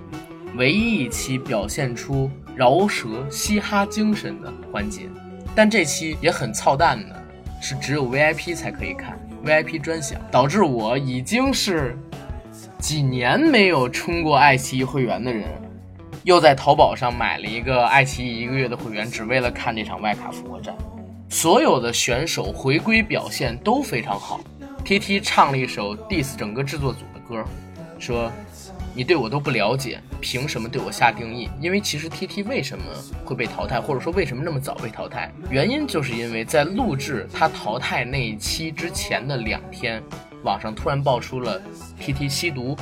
[0.55, 5.09] 唯一一期表现出饶舌嘻哈精神的环节。
[5.55, 7.19] 但这期也很操蛋的，
[7.59, 11.97] 是只有 VIP 才可以看，VIP 专享，导致我已经是。
[12.77, 15.45] 几年没有充过爱奇艺会员的人，
[16.21, 20.75] 又在淘宝上买了一个爱奇艺一个月的会员，只为了看这场外卡复活战。
[21.35, 24.39] 所有的选手回归表现都非常好。
[24.85, 27.43] T T 唱了一首 diss 整个制作组的歌，
[27.99, 28.31] 说
[28.95, 32.85] ：“你对我都不了解，凭什么对我下定义？”因为其实 T T 为什么
[33.25, 40.01] 会被淘汰，或者说为什么那么早被淘汰，原因就是因为在录制他淘汰那一期之前的两天。
[40.43, 41.61] 网上突然爆出了
[41.99, 42.77] T T 吸毒、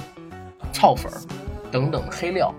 [0.72, 1.12] 操粉
[1.72, 2.54] 等等黑料，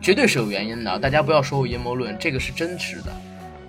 [0.00, 0.96] 绝对是有原因的。
[1.00, 3.12] 大家不要说我阴谋论，这个是真实的，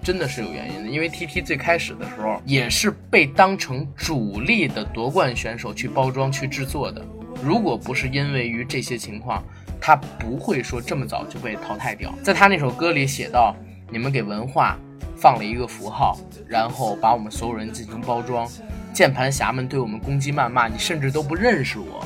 [0.05, 0.89] 真的是有原因的。
[0.89, 7.03] 因为 T T 最开始的时候也是被当成主力的夺冠选手去包装、去制作的。
[7.43, 9.43] 如果不是因为于这些情况，
[9.81, 12.13] 他不会说这么早就被淘汰掉。
[12.23, 13.55] 在他那首歌里写到
[13.91, 14.77] ：“你们给文化
[15.17, 18.47] 放了一个符号，然后把我们所有人进行包装。”
[18.93, 22.05] 键盘侠们对我们攻击谩骂，你甚至都不认识我，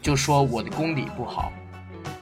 [0.00, 1.52] 就说我的功底不好。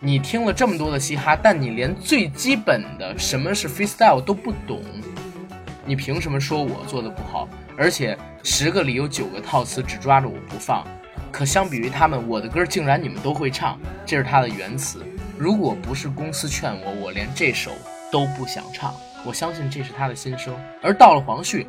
[0.00, 4.82] 你听了这么多的嘻哈，但你连最基本的什么是 freestyle 都不懂，
[5.84, 7.48] 你凭什么说我做的不好？
[7.76, 10.86] 而且十个里有九个套词只抓着我不放。
[11.32, 15.04] 可相比于他们，我的歌竟然你们都会唱，这是他的原词。
[15.38, 17.70] 如果不是公司劝我，我连这首
[18.10, 18.94] 都不想唱。
[19.24, 20.54] 我相信这是他的心声。
[20.82, 21.66] 而到了黄旭。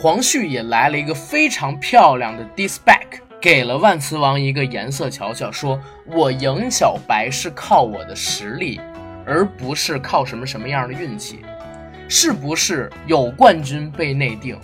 [0.00, 8.80] 黄旭也来了一个非常漂亮的 disback，给了万磁王一个颜色瞧瞧，说我赢小白是靠我的实力，
[9.26, 11.40] 而不是靠什么什么样的运气，
[12.08, 14.58] 是不是有冠军被内定，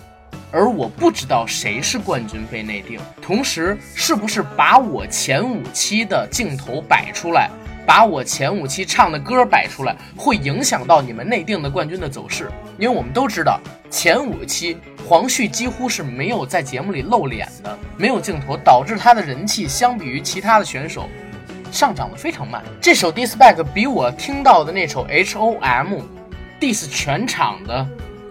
[0.51, 7.49] 而我不知道谁是冠军被内定，同时是不是把我前五期的镜头摆出来，
[7.85, 14.77] 把我前五期唱的歌摆出来，会影响到你们内定的冠军的走势，因为我们都知道前五期。
[15.07, 21.07] 黄旭几乎是没有在节目里露脸的，没有镜头，导致他的人气相比于其他的选手
[21.71, 22.63] 上涨的非常慢。
[22.81, 25.99] 这首 Diss Back 比我听到的那首 H O M
[26.59, 27.87] Diss 全场的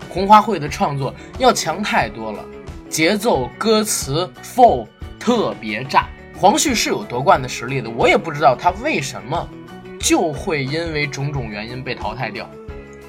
[0.09, 2.45] 红花会的创作要强太多了，
[2.89, 4.87] 节奏、歌词、flow
[5.19, 6.09] 特别炸。
[6.37, 9.49] 黄旭是有夺冠的实力的，我也不知道他为什么
[10.01, 12.49] 就会因为种种原因被淘汰掉。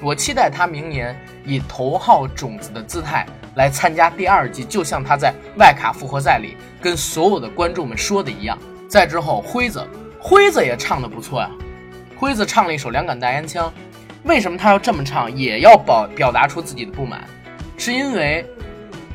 [0.00, 8.58] 我期待他明年以头号种子的姿态来参加第二季，就像他在外卡复活赛里跟所有的观众们说的一样。
[8.88, 9.84] 再之后，辉子，
[10.20, 11.50] 辉子也唱得不错呀。
[12.16, 13.66] 辉子唱了一首《两杆大烟枪》，
[14.26, 17.22] 为什么他要这么唱，也要表表达出自己的不满？
[17.78, 18.44] 是因为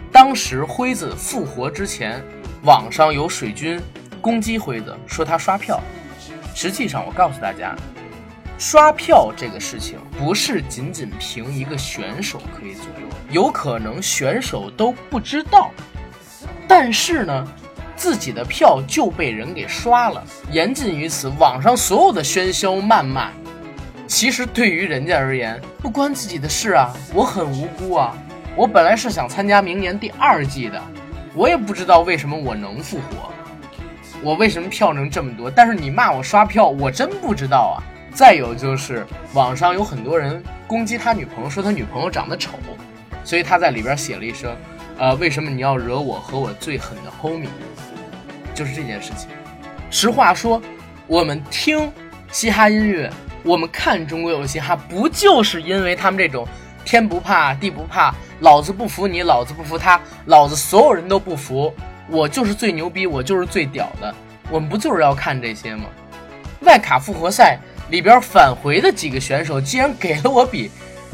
[0.09, 2.23] 当时辉子复活之前，
[2.63, 3.77] 网上有水军
[4.21, 5.81] 攻击辉子，说他刷票。
[6.55, 7.75] 实际上，我告诉大家，
[8.57, 15.71] 刷票这个事情不是仅仅凭一个选手可以左右，有可能选手都不知道，
[16.69, 17.47] 但是呢，
[17.97, 20.23] 自己的票就被人给刷了。
[20.51, 23.29] 言尽于此，网上所有的喧嚣谩骂，
[24.11, 28.13] 其实对于人家而言不关自己的事啊，我很无辜啊。
[28.57, 30.81] 我本来是想参加明年第二季的，
[31.33, 33.31] 我也不知道为什么我能复活，
[34.21, 35.49] 我为什么票能这么多？
[35.49, 37.79] 但是你骂我刷票，我真不知道啊。
[38.13, 42.59] 再有就是网上有很多人攻击他女朋友，说他女朋友长得丑，
[43.23, 44.53] 所以他在里边写了一声，
[44.97, 47.47] 呃，为什么你要惹我和我最狠的 homie？
[48.53, 49.29] 就是这件事情。
[49.89, 50.61] 实话说，
[51.07, 51.89] 我们听
[52.29, 53.09] 嘻哈音乐，
[53.43, 56.47] 我们看中国有嘻哈，不就是因为他们这种
[56.85, 58.13] 天不怕地不怕？
[58.41, 61.73] 老子不服你，老子不服他，老子所有人都不服，
[62.09, 64.13] 我就是最牛逼，我就是最屌的。
[64.49, 65.85] 我们不就是要看这些吗？
[66.61, 67.57] 外卡复活赛
[67.89, 70.71] 里边返回的几个选手，竟然给了我比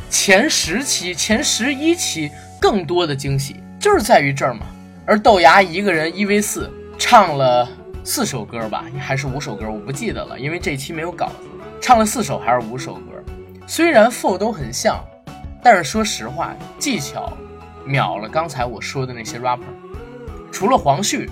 [0.09, 4.67] 前十期、前十一期更多的惊喜，就是在于这儿嘛。
[5.05, 7.67] 而豆芽一个人一 v 四唱了
[8.03, 11.49] 四首歌吧，还是五首歌，我不记得了，因为这期没有稿子。
[11.81, 13.23] 唱了四首还是五首歌，
[13.65, 15.03] 虽然 flow 都很像。
[15.63, 17.33] 但是说实话，技巧
[17.83, 19.63] 秒了刚才我说的那些 rapper，
[20.49, 21.29] 除了黄旭，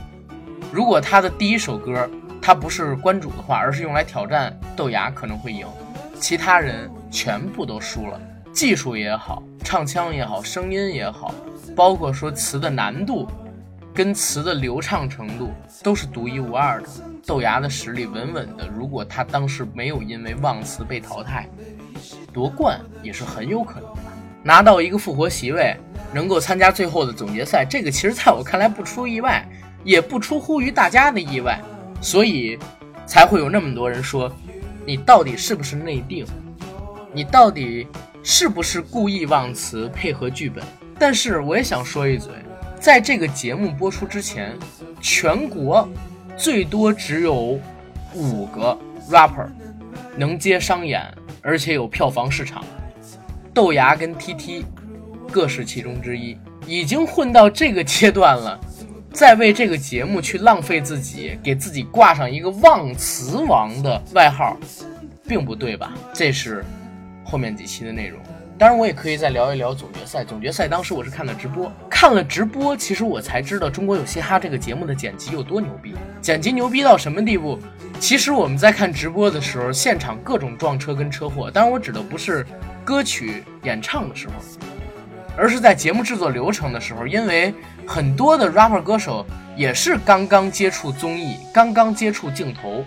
[0.73, 2.09] 如果他的第一首歌
[2.41, 5.65] 他不是关主的话，而是用来挑战豆芽，可能会赢。
[6.19, 8.19] 其他人全部都输了，
[8.51, 11.33] 技术也好，唱腔也好，声音也好，
[11.75, 13.27] 包括说词的难度
[13.93, 16.89] 跟词的流畅程度都是独一无二的。
[17.25, 21.49] 豆芽的实力稳稳的，如果他当时没有因为忘词被淘汰，
[22.31, 24.01] 夺冠也是很有可能的。
[24.43, 25.75] 拿到一个复活席位，
[26.13, 29.43] 能够参加最后的总决赛，这个其实在我看来不出意外，
[29.83, 31.59] 也不出乎于大家的意外，
[31.99, 32.59] 所以
[33.07, 34.31] 才会有那么多人说，
[34.85, 36.25] 你到底是不是内定？
[37.11, 37.87] 你到底
[38.21, 40.63] 是不是故意忘词配合剧本？
[40.99, 42.31] 但是我也想说一嘴，
[42.79, 44.55] 在这个节目播出之前，
[45.01, 45.89] 全国
[46.37, 47.59] 最多只有
[48.13, 48.77] 五个
[49.09, 49.47] rapper
[50.17, 51.01] 能接商演，
[51.41, 52.63] 而且有票房市场。
[53.53, 54.63] 豆芽跟 TT
[55.31, 58.59] 各是其中之一，已经混到这个阶段了，
[59.13, 64.57] 再为这个节目去浪费自己，给自己挂上一个忘词王的外号，
[65.27, 65.93] 并不对吧？
[66.13, 66.65] 这是
[67.23, 68.19] 后面几期的内容。
[68.57, 70.23] 当然，我也可以再聊一聊总决赛。
[70.23, 75.93] 总决赛当时我是看了直播，看了直播，其实我才知道《中国有嘻哈》这个节目的剪辑有多牛逼。
[76.21, 77.59] 剪辑牛逼到什么地步？
[77.99, 81.51] 其实我们在看直播的时候，现场各种撞车跟车祸。
[81.51, 82.45] 当然，我指的不是。
[82.85, 84.33] 歌曲演唱的时候，
[85.35, 87.51] 而是在节目制作流程的时候，因为
[87.83, 89.25] 很多的 rapper 歌手
[89.57, 92.85] 也是刚刚接触综艺，刚刚接触镜头，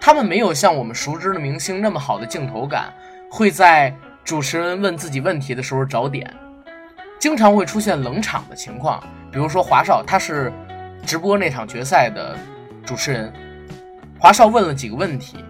[0.00, 2.94] 他们没有像我们熟知的明星那么好的镜头感，
[3.28, 3.92] 会在
[4.26, 6.28] 主持人问自己问题的时候找点，
[7.16, 9.00] 经常会出现冷场的情况。
[9.30, 10.52] 比如说华少，他是
[11.06, 12.36] 直播那场决赛的
[12.84, 13.32] 主持人，
[14.18, 15.44] 华少问了几个问题。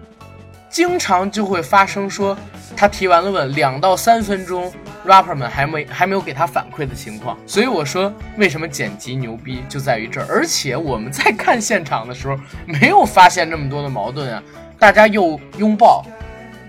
[0.69, 2.37] 经常就会发生说，
[2.75, 4.71] 他提完了问，两到三分钟
[5.07, 7.35] ，rapper 们还没 还没有给他反馈的情况。
[7.47, 10.27] 所以我说，为什么剪辑牛逼就在于这儿。
[10.29, 12.37] 而且我们在看现场的时候，
[12.67, 14.43] 没有发现这么多的矛盾啊，
[14.77, 16.05] 大家又拥抱，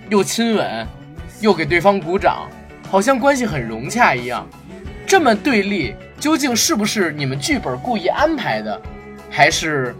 [0.09, 0.87] 又亲吻，
[1.41, 2.49] 又给对方鼓掌，
[2.91, 4.47] 好像关系很融洽一样。
[5.07, 8.81] 这么对立，究竟是不是你们剧本故意安排的，
[9.31, 9.95] 还是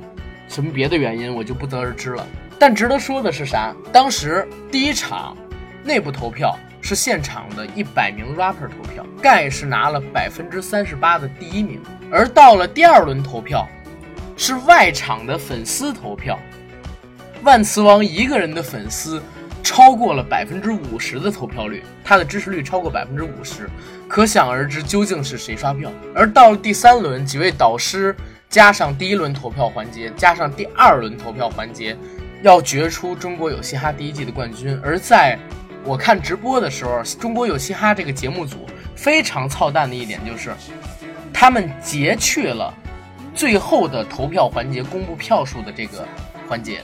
[0.49, 2.27] 什么别的原因，我就不得而知了。
[2.59, 3.75] 但值得说的是啥？
[3.93, 5.37] 当时第一场
[5.85, 11.81] 内部投票是现场的一百名 rapper 投票，盖是拿了百分之三十八的第一名。
[12.11, 13.67] 而到了第二轮投票，
[14.37, 16.39] 是外场的粉丝投票，
[17.45, 19.23] 万磁王一个人的粉丝
[19.63, 23.69] 超过了百分之五十的投票率，他的支持率超过百分之五十，
[24.09, 25.91] 可想而知究竟是谁刷票。
[26.15, 28.15] 而到了第三轮，几位导师
[28.49, 31.97] 加上第一轮投票环节，加上第二轮投票环节。
[32.41, 35.37] 要决出中国有嘻哈第一季的冠军，而在
[35.83, 38.65] 我看直播的时候，中国有嘻哈这个节目组
[38.95, 40.53] 非常操蛋的一点就是，
[41.33, 42.73] 他们截去了
[43.35, 46.07] 最后的投票环节公布票数的这个
[46.49, 46.81] 环节。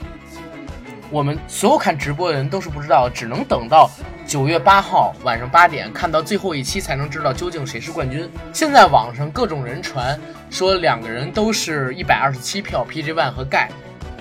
[1.15, 3.89] 我们所有看直播的人都是不知道，只能等到
[4.27, 8.29] 九月八号晚上八点看到最后一期才能知道究竟谁是冠军。
[8.51, 13.69] 现在网上各种人传说两个人都是一百二十七票，PG One 和盖。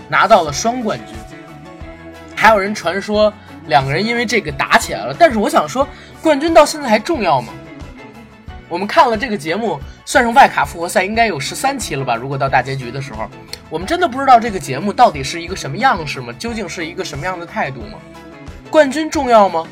[0.09, 1.17] 拿到了双冠军，
[2.37, 3.35] 还有人传说
[3.67, 5.13] 两个人因为这个打起来了。
[5.19, 5.89] 但是我想说，
[6.23, 7.53] 冠军到现在还重要吗？
[8.69, 12.17] 我们看了这个节目，算上外卡复活赛，应该有十三期了吧？
[12.17, 13.29] 如果到大结局的时候，
[13.69, 16.33] 我们真的不知道这个节目到底是一个什么样式吗？
[16.39, 17.99] 究竟是一个什么样的态度吗？
[18.71, 19.67] 冠军重要吗？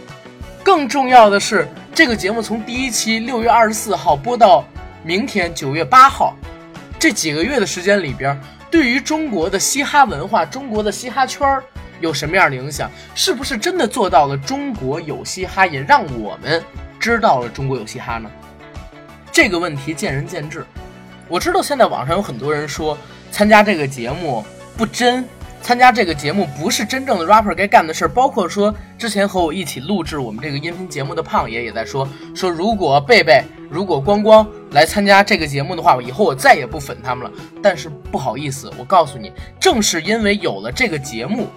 [0.62, 4.64] 更重要的是，这个节目从第一期六月二十四号播到
[5.02, 6.36] 明天九月八号，
[6.98, 8.38] 这几个月的时间里边，
[8.70, 11.64] 对于中国的嘻哈文化、中国的嘻哈圈儿
[12.00, 12.88] 有什么样的影响？
[13.14, 16.62] 是不是真的做到了中国有嘻哈，也让我们
[17.00, 18.30] 知道了中国有嘻哈呢？
[19.32, 20.64] 这个问题见仁见智。
[21.26, 22.96] 我知道现在网上有很多人说
[23.30, 24.44] 参加这个节目
[24.76, 25.24] 不真，
[25.62, 28.08] 参加这个节目不是真正的 rapper 该干的事儿。
[28.08, 37.32] 包括说之前和我一起录制我们这个音频节目的胖爷也在说，说如果贝贝、如果光光来参加这个节目的话，以后我再也不粉他们了。
[37.62, 41.48] 但是不好意思，我告诉你，正是因为有了这个节目，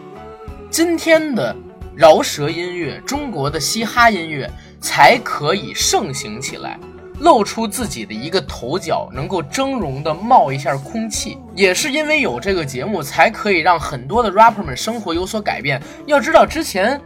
[0.70, 1.54] 今天的
[1.94, 4.50] 饶舌音乐、中国的嘻哈音乐
[4.80, 6.80] 才可以盛行起来。
[7.20, 15.82] 露出自己的一个头角，能够峥嵘的冒一下空气，也是因为有这个节目，才可以让很多的 rapper 们生活有所改变。
[16.05, 16.99] 要知道，之前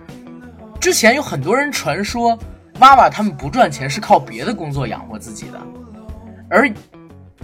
[0.79, 2.37] 之前有很多人传说，
[2.79, 5.61] 娃娃他们不赚钱是靠别的工作养活自己的，
[6.49, 6.71] 而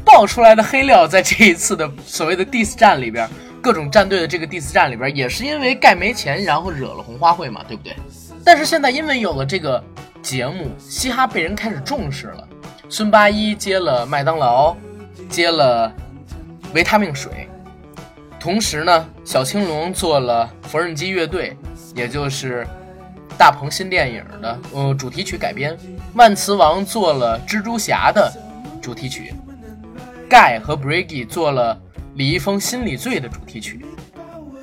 [0.03, 3.30] 爆出来的黑料，在这一次的所谓的 diss 战里边，
[3.61, 7.95] 各种战队的这个 diss 战里边，也是因为盖没钱，然后惹了红花会嘛，对不对？
[8.43, 9.84] 但是现在因为有了这个
[10.22, 12.47] 节目，嘻哈被人开始重视了。
[12.88, 14.76] 孙八一接了麦当劳，
[15.28, 15.92] 接了
[16.74, 17.50] 维他命水，
[18.40, 21.58] 同时呢，小青龙做了缝纫机乐队，
[21.96, 22.66] 也就是
[23.38, 25.76] 大鹏新电影的呃主题曲改编。
[26.14, 28.32] 万磁王做了蜘蛛侠的
[28.82, 29.34] 主题曲，
[30.30, 31.78] 盖和 Briggy 做了
[32.14, 33.84] 李易峰心理罪的主题曲。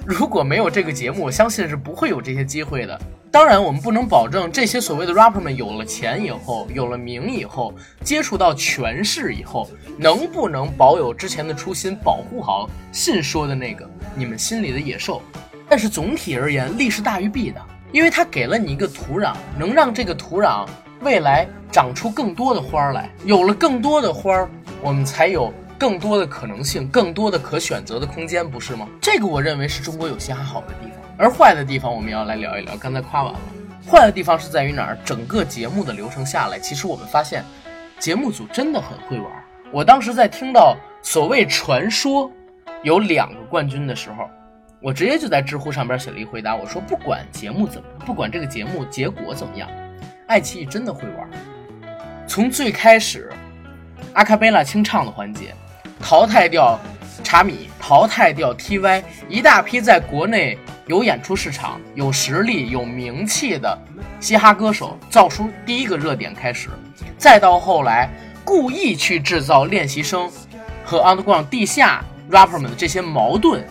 [0.06, 2.98] 如果没有这个节目，我相信是不会有这些机会的。
[3.32, 7.72] 当然，我们不能保证这些所谓的 rapper 们有了钱以后，有了名以后，
[8.04, 9.66] 接触到权势以后，
[9.96, 15.22] 能不能保有之前的初心，保护好信说的那个你们心里的野兽。
[15.66, 17.58] 但是总体而言，利是大于弊的，
[17.90, 20.66] 因为它给了你一个土壤，能让这个土壤
[21.00, 23.10] 未来长出更多的花来。
[23.24, 24.46] 有了更多的花，
[24.82, 28.86] 我们才有更多的可能性，更多的可选择的空间，不是吗？
[29.00, 30.98] 这个我认为是中国有嘻哈好的地方。
[31.22, 32.76] 而坏的地方，我们要来聊一聊。
[32.78, 33.40] 刚才夸完了，
[33.88, 34.98] 坏的地方是在于哪儿？
[35.04, 37.44] 整个节目的流程下来，其实我们发现，
[38.00, 39.30] 节目组真的很会玩。
[39.70, 42.28] 我当时在听到所谓传说
[42.82, 44.28] 有两个冠军的时候，
[44.80, 49.70] 我直接就在知乎上边写了一回答，我说不管节目怎么，不管这个节目结果怎么样，
[50.26, 51.30] 爱奇艺真的会玩。
[52.26, 53.30] 从最开始
[54.14, 55.54] 阿卡贝拉清唱的环节，
[56.00, 56.76] 淘汰掉
[57.22, 60.58] 查米，淘汰掉 TY，一大批在国内。
[60.88, 63.78] 有演出市场、有实力、有名气的
[64.18, 66.68] 嘻哈歌手造出第一个热点开始，
[67.16, 68.10] 再到后来
[68.44, 70.28] 故意去制造练习生
[70.84, 73.64] 和 underground 地下 rapper 们的这些矛盾，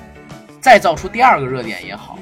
[0.61, 2.17] 再造出第二个热点也好，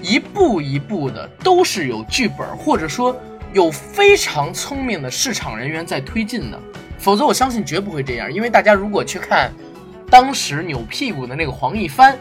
[0.00, 3.14] 一步一步的都是有剧本或者说
[3.52, 6.58] 有非常聪明的市场人员在推进的，
[6.96, 8.32] 否则我相信绝不会这样。
[8.32, 9.52] 因为大家如果去看
[10.12, 12.18] 当时扭屁股的那个黄一帆。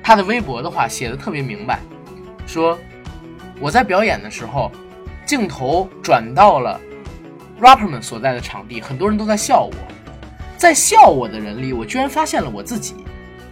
[0.00, 1.80] 他的微博的话写的特别明白，
[2.46, 2.78] 说
[3.58, 4.70] 我在表演的时候，
[5.26, 6.80] 镜头转到了
[7.60, 9.74] rapper 们所在的场地，很多人都在笑我，
[10.56, 12.94] 在笑我的人里，我居然发现了我自己，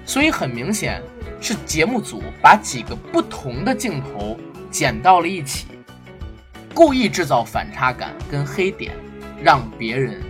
[0.06, 1.02] 所以很明显
[1.40, 4.38] 是节目组把几个不同的镜头
[4.70, 5.66] 剪到了一起，
[6.72, 8.94] 故意制造反差感跟黑点，
[9.42, 10.20] 让别人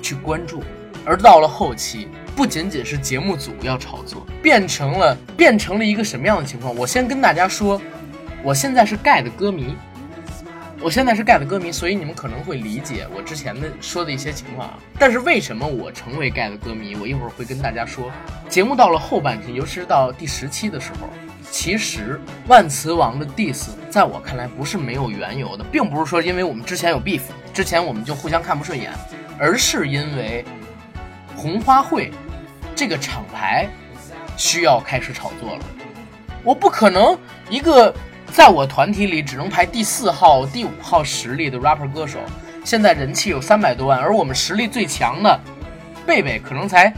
[0.00, 0.62] 去关注，
[1.04, 2.08] 而到了后期。
[2.34, 6.74] 不仅仅是节目组要炒作，变成了变成了一个什么样的情况？
[6.74, 7.80] 我先跟大家说，
[8.42, 9.76] 我现在是盖的歌迷，
[10.80, 14.78] 我现在是盖的歌迷，所以你们可能会理解我之前的说的一些情况啊。
[14.98, 16.96] 但是为什么我成为盖的歌迷？
[16.96, 18.10] 我一会儿会跟大家说。
[18.48, 21.08] 节目到了后半期，尤其是到第十期的时候，
[21.50, 22.18] 其实
[22.48, 27.20] 万磁王的 diss 在我看来不是没有缘由的，并不是说因为我们之前有 beef，
[27.52, 28.90] 之前我们就互相看不顺眼，
[29.38, 30.42] 而是因为
[31.36, 32.10] 红花会。
[32.82, 33.68] 这个厂牌
[34.36, 35.64] 需要开始炒作了。
[36.42, 37.16] 我不可能
[37.48, 37.94] 一个
[38.26, 42.18] 在我团体里只能排第四号、第五号实力的 rapper 歌手，
[42.64, 45.40] 现在人气有三百多万，而我们实力最强的
[46.04, 46.92] 贝贝可能才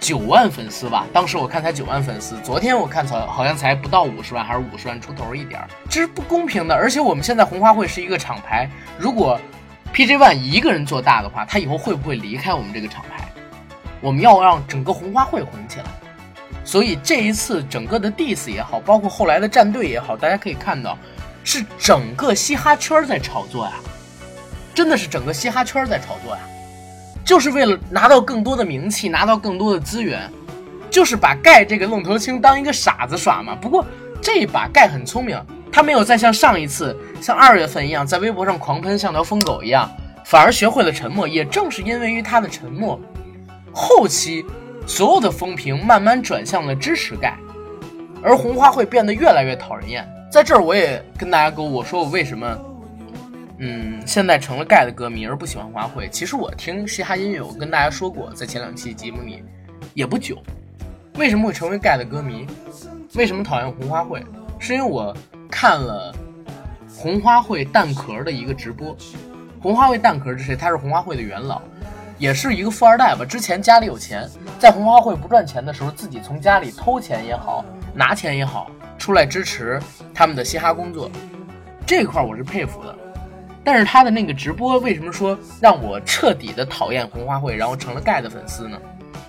[0.00, 1.06] 九万粉丝吧。
[1.12, 6.74] 当时我看才九万粉丝，昨天我看才好像才不到五十万，还是五十万出头一点儿，这是不公平的。
[6.74, 9.40] 而且我们现在红花会是一个厂牌，如果
[9.94, 13.22] PJ One 一个人做大的话，他以后会不会离开我们这个厂牌？
[14.00, 15.84] 我们要让整个红花会红起来，
[16.64, 20.98] 所以这一次整个的 diss 也好，包括后来的战队也好，大家可以看到，
[21.42, 23.72] 是整个嘻哈圈在炒作呀。
[24.74, 26.42] 真的是整个嘻哈圈在炒作呀，
[27.24, 30.30] 就是为了拿到更多的名气，拿到更多的资源，
[30.90, 33.56] 就是把盖这个愣头青当一个傻子耍嘛。
[33.58, 33.82] 不过
[34.20, 35.42] 这一把盖很聪明，
[35.72, 39.90] 他没有再像上一次像二月份一样在微博上狂喷，像条疯狗一样，
[40.26, 41.26] 反而学会了沉默。
[41.26, 43.00] 也正是因为于他的沉默，
[43.78, 44.42] 后期
[44.86, 47.36] 所有的风评慢慢转向了支持盖，
[48.22, 50.08] 而红花会变得越来越讨人厌。
[50.32, 52.58] 在这儿我也跟大家沟，我说我为什么，
[53.58, 56.08] 嗯，现在成了盖的歌迷而不喜欢花会。
[56.08, 59.44] 其实我听嘻哈音乐，我跟大家说过，在前两期节目里
[59.92, 60.42] 也不久。
[61.18, 62.46] 为什么会成为盖的歌迷？
[63.14, 64.24] 为什么讨厌红花会？
[64.58, 65.14] 是因为我
[65.50, 66.14] 看了
[66.88, 68.96] 红花会蛋壳的一个直播。
[69.60, 70.56] 红花会蛋壳是谁？
[70.56, 71.60] 他是红花会的元老，
[72.18, 73.24] 也是一个富二代吧。
[73.24, 77.64] 之前家里有钱，在红花会不赚钱的时候，自己从家里偷钱也好，
[77.94, 78.70] 拿钱也好。
[78.98, 79.78] 出来支持
[80.14, 81.10] 他们的嘻哈工作，
[81.86, 82.96] 这块我是佩服的。
[83.62, 88.78] 但是他的那个直播为什么说让我彻底的讨厌红花会，然后成了盖的粉丝呢？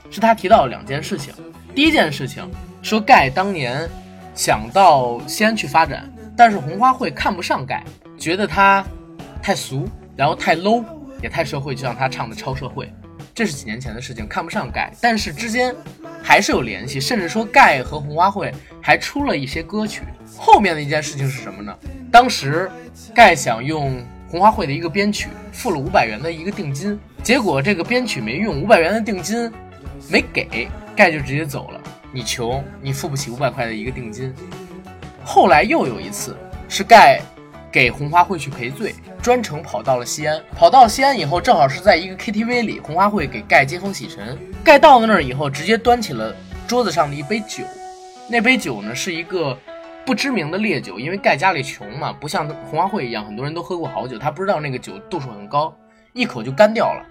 [0.09, 1.33] 是他提到了两件事情。
[1.75, 2.49] 第一件事情
[2.81, 3.87] 说盖当年
[4.33, 7.83] 想到西安去发展，但是红花会看不上盖，
[8.17, 8.85] 觉得他
[9.43, 10.83] 太俗，然后太 low，
[11.21, 12.91] 也太社会，就像他唱的超社会。
[13.33, 15.75] 这是几年前的事情，看不上盖，但是之间。
[16.23, 20.01] 还是有联系，甚至说盖和红花会还出了一些歌曲。
[20.37, 21.73] 后面的一件事情是什么呢？
[22.11, 22.69] 当时
[23.15, 29.49] 盖想用红花会的一个编曲，付了五百元的一个定金，结果这个编曲没用，五百元的定金
[30.09, 31.81] 没给，盖就直接走了。
[32.11, 34.33] 你穷，你付不起五百块的一个定金。
[35.23, 36.35] 后来又有一次，
[36.67, 37.21] 是盖。
[37.71, 40.41] 给红花会去赔罪，专程跑到了西安。
[40.55, 44.37] 跑到西安以后，正好是在一个 KTV 里，红花会给盖接风洗尘。
[44.63, 46.35] 盖到了那儿以后，直接端起了
[46.67, 47.63] 桌子上的一杯酒。
[48.29, 49.57] 那杯酒呢，是一个
[50.05, 55.75] 不知名的烈酒，因为盖家里穷嘛，不像红花会一样，很多人都喝过好酒，他不知道那个酒度数很高，
[56.13, 57.05] 一口就干掉了。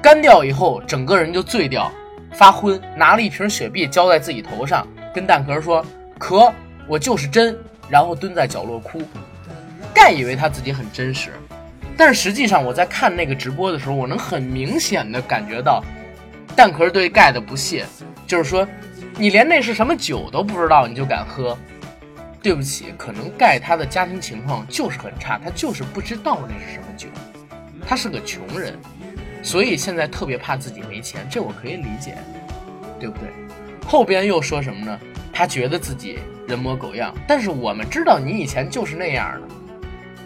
[0.00, 1.90] 干掉以后，整个人就醉掉，
[2.32, 5.84] 发昏，拿了一瓶雪碧浇在自己头上，跟蛋壳说
[6.18, 6.52] ：“壳，
[6.88, 7.56] 我就是真。”
[7.90, 9.02] 然后蹲在角落哭。
[9.94, 11.30] 盖以为他自己很真实，
[11.96, 15.82] 但是实际上我在看那个直播的时候，我能很明显的感觉到
[16.56, 17.86] 蛋壳对盖的不屑，
[18.26, 18.66] 就是说
[19.16, 21.56] 你连那是什么酒都不知道你就敢喝，
[22.42, 27.08] 对不起，可能盖他的家庭情况就是很差，他就是不知道那是什么酒，
[27.86, 28.76] 他是个穷人，
[29.42, 32.16] 所以现在特别怕自己没钱，这我可以理解，
[32.98, 33.28] 对不对？
[33.86, 34.98] 后边又说什么呢？
[35.32, 36.18] 他觉得自己
[36.48, 39.53] 人模狗样，但是我们知道你以前就是那样的。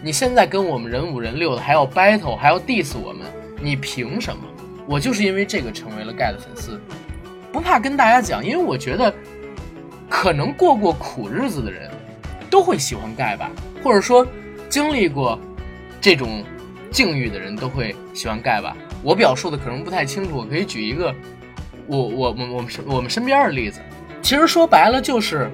[0.01, 3.27] 你现在跟我们人五人六的还要 battle，还要 diss 我们，
[3.61, 4.41] 你凭什么？
[4.87, 6.79] 我就是因为这个成为了盖的粉丝，
[7.51, 9.13] 不怕跟大家讲，因为我觉得，
[10.09, 11.91] 可能过过苦日子的人，
[12.49, 13.51] 都会喜欢盖吧，
[13.83, 14.25] 或者说
[14.69, 15.37] 经历过
[15.99, 16.45] 这种
[16.89, 18.75] 境遇的人都会喜欢盖吧。
[19.03, 21.13] 我表述的可能不太清楚，我可以举一个
[21.87, 23.81] 我我我我们我们身边的例子，
[24.21, 25.51] 其实说白了就是，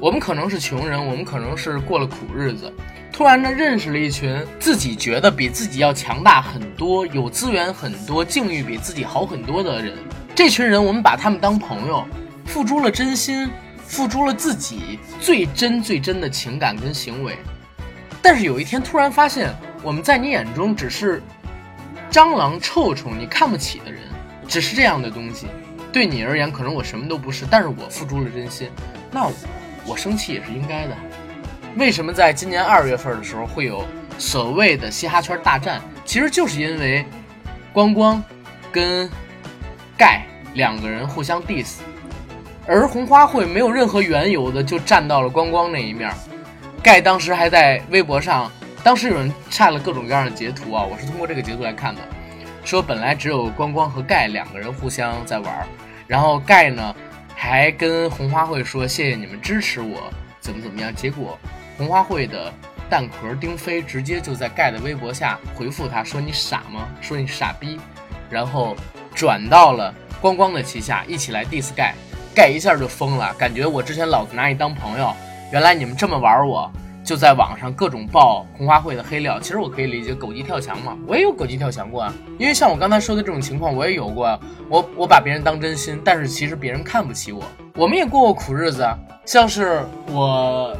[0.00, 2.72] 我们可能是穷人，我们可能是过了苦日子。
[3.16, 9.94] 突然呢，认识了一群自己觉得比自己要强大很多、有资源很多、境遇比自己好很多的人。
[10.34, 12.06] 这群人，我们把他们当朋友，
[12.44, 13.48] 付诸了真心，
[13.86, 17.38] 付诸了自己最真最真的情感跟行为。
[18.20, 19.50] 但是有一天，突然发现，
[19.82, 21.22] 我们在你眼中只是
[22.10, 24.02] 蟑螂、臭虫，你看不起的人，
[24.46, 25.46] 只是这样的东西。
[25.90, 28.68] 对你而言，可能我什么都不是，但是我付出了真心，
[29.10, 29.26] 那
[29.86, 30.94] 我生气也是应该的。
[31.76, 33.84] 为什么在今年二月份的时候会有
[34.18, 35.78] 所谓的嘻哈圈大战？
[36.06, 37.04] 其实就是因为
[37.70, 38.22] 光光
[38.72, 39.10] 跟
[39.94, 40.22] 盖
[40.54, 41.80] 两个人互相 diss，
[42.66, 46.10] 而红花会没有任何缘由的就站到了光光那一面。
[46.82, 48.50] 盖当时还在微博上，
[48.82, 52.00] 当时有人晒了各种各样的截图啊，我是通过这个截图来看的，
[52.64, 55.68] 说本来只有光光和盖两个人互相在玩，
[56.06, 56.96] 然后盖呢
[57.34, 60.10] 还跟红花会说谢谢你们支持我，
[60.40, 61.38] 怎么怎么样，结果。
[61.76, 62.52] 红花会的
[62.88, 66.88] 蛋壳丁飞直接就在盖的微博下回复他说：“你傻吗？
[67.00, 67.78] 说你傻逼。”
[68.30, 68.74] 然后
[69.14, 71.94] 转到了光光的旗下，一起来 diss 盖。
[72.34, 75.12] 盖一下就疯了，感觉我之前老拿你当朋友，
[75.52, 76.70] 原来你们这么玩我，
[77.02, 79.40] 就在网上各种爆红花会的黑料。
[79.40, 82.12] 其实我可以理解狗急跳墙嘛，我也有狗急跳墙过啊。
[82.38, 84.38] 因为像我刚才说的这种情况，我也有过。
[84.68, 87.42] 我我把别人当真心，但是其实别人看不起我。
[87.74, 90.76] 我们也过过苦日子啊，像是我。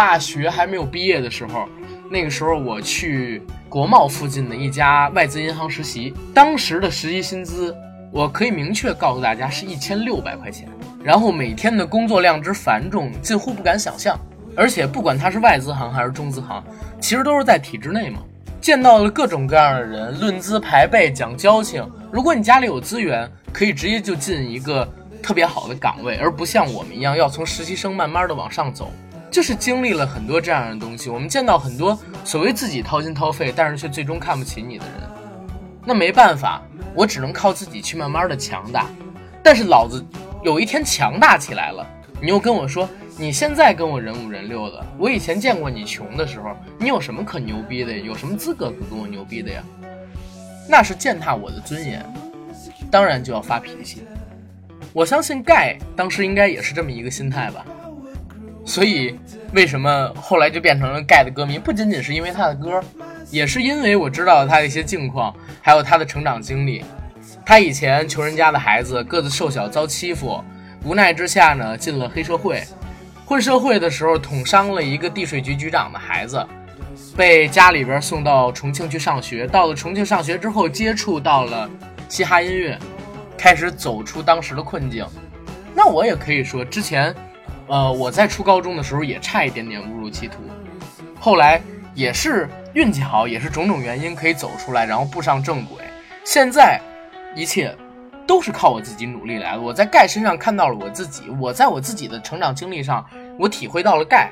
[0.00, 1.68] 大学还没有毕业的时候，
[2.10, 7.76] 那个时候我去国贸附近的一家外资银行实习，当时的实习薪资，
[8.10, 10.66] 我可以明确告诉大家是一千六百块钱，
[11.04, 14.18] 然后每天的工作量之繁重，近乎不敢想象。
[14.56, 16.64] 而且不管它是外资行还是中资行，
[16.98, 18.20] 其实都是在体制内嘛。
[18.58, 21.86] 见到了各种各样的人，论资排辈，讲交情。
[22.10, 24.90] 如果你家里有资源，可以直接就进一个
[25.22, 28.90] 特别好的岗位，而不像我们一样要从实习生慢慢的往上走。
[29.30, 35.08] 就是经历了很多这样的东西，我们见到很多所谓自己掏心掏肺，但是却最终看不起你的人。
[35.84, 36.60] 那没办法，
[36.94, 38.86] 我只能靠自己去慢慢的强大。
[39.42, 40.04] 但是老子
[40.42, 41.86] 有一天强大起来了，
[42.20, 42.88] 你又跟我说。
[43.18, 47.94] 你现在跟我人五人六的，我以前见过你穷的时候，你有什么可牛逼的？
[47.94, 49.62] 有什么资格跟我牛逼的呀？
[50.66, 52.02] 那是践踏我的尊严，
[52.90, 54.04] 当然就要发脾气。
[54.94, 57.62] 我相信盖当时应该也是这么一个心态吧。
[58.64, 59.18] 所以
[59.52, 61.58] 为什么后来就变成了盖的歌迷？
[61.58, 62.80] 不仅仅是因为他的歌，
[63.30, 66.84] 也是因为我知道他的一些境况，还有他的成长经历。
[67.44, 70.42] 他以前穷人家的孩子，个子瘦小，遭欺负，
[70.84, 72.62] 无奈之下呢，进了黑社会。
[73.24, 76.44] 混社会的时候捅伤了一个地税局局长的孩子，
[77.16, 79.46] 被家里边送到重庆去上学。
[79.46, 81.68] 到了重庆上学之后，接触到了
[82.08, 82.78] 嘻哈音乐，
[83.38, 85.04] 开始走出当时的困境。
[85.74, 87.14] 那我也可以说，之前，
[87.70, 90.42] 呃，我在初高中的时候也差一点点误入歧途，
[91.18, 91.62] 后来
[91.94, 95.78] 也是运气好，也是种种原因可以走出来，然后步上正轨。
[96.24, 96.78] 现在
[97.34, 97.74] 一切。
[98.26, 99.60] 都是靠我自己努力来的。
[99.60, 103.04] 我在盖身上看到了我自己，我在我自己的成长经历上，
[103.36, 104.30] 我体会到了盖，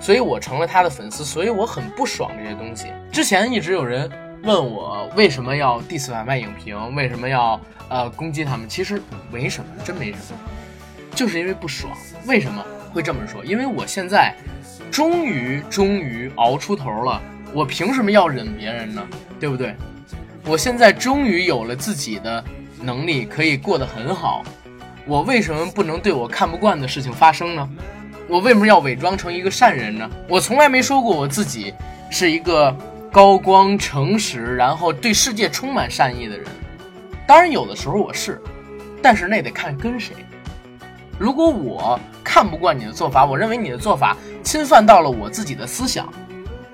[0.00, 2.86] 所以我成了他的粉丝，所以我很不爽这些东西。
[3.12, 4.10] 之前一直有人
[4.44, 7.60] 问我为什么要 diss 反派影评，为什么要
[7.90, 8.98] 呃攻击他们，其实
[9.30, 10.38] 没什么，真没什么，
[11.14, 11.92] 就是因为不爽。
[12.26, 13.44] 为什么会这么说？
[13.44, 14.34] 因为我现在
[14.90, 17.20] 终于终于熬出头了，
[17.52, 19.06] 我凭什么要忍别人呢？
[19.38, 19.74] 对不对？
[20.44, 22.44] 我现在终于有了自己的。
[22.80, 24.44] 能力可以过得很好，
[25.04, 27.68] 我为什么不能对我看不惯的事情发生呢？
[28.28, 30.08] 我为什么要伪装成一个善人呢？
[30.28, 31.74] 我从来没说过我自己
[32.08, 32.72] 是一个
[33.10, 36.46] 高光、诚实，然后对世界充满善意的人。
[37.26, 38.40] 当然，有的时候我是，
[39.02, 40.14] 但是那得看跟谁。
[41.18, 46.08] 如果我看不惯你的做法，我认为你的做法侵犯到了我自己的思想，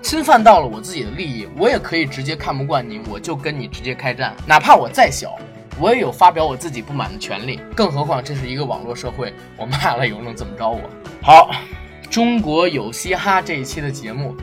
[0.02, 5.34] 侵犯到了我自己的利益，我也可以直接看不惯你，我就跟你直接开战，哪怕我再小。
[5.80, 10.78] 我也有发表我自己不满的权利，更何况这是一个网络社会，我骂了有能怎么着我？
[11.20, 11.50] 好，
[12.08, 14.36] 中国有嘻哈这一期的节目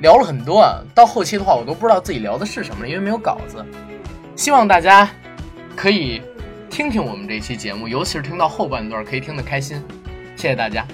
[0.00, 3.64] 聊了很多啊，到后期的话我都不知道自己聊的是什么了，因为没有稿子。
[4.34, 5.08] 希望大家
[5.76, 6.20] 可以
[6.74, 9.80] 听听我们这期节目，尤其是听到后半段可以听得开心。
[10.34, 10.84] 谢谢大家。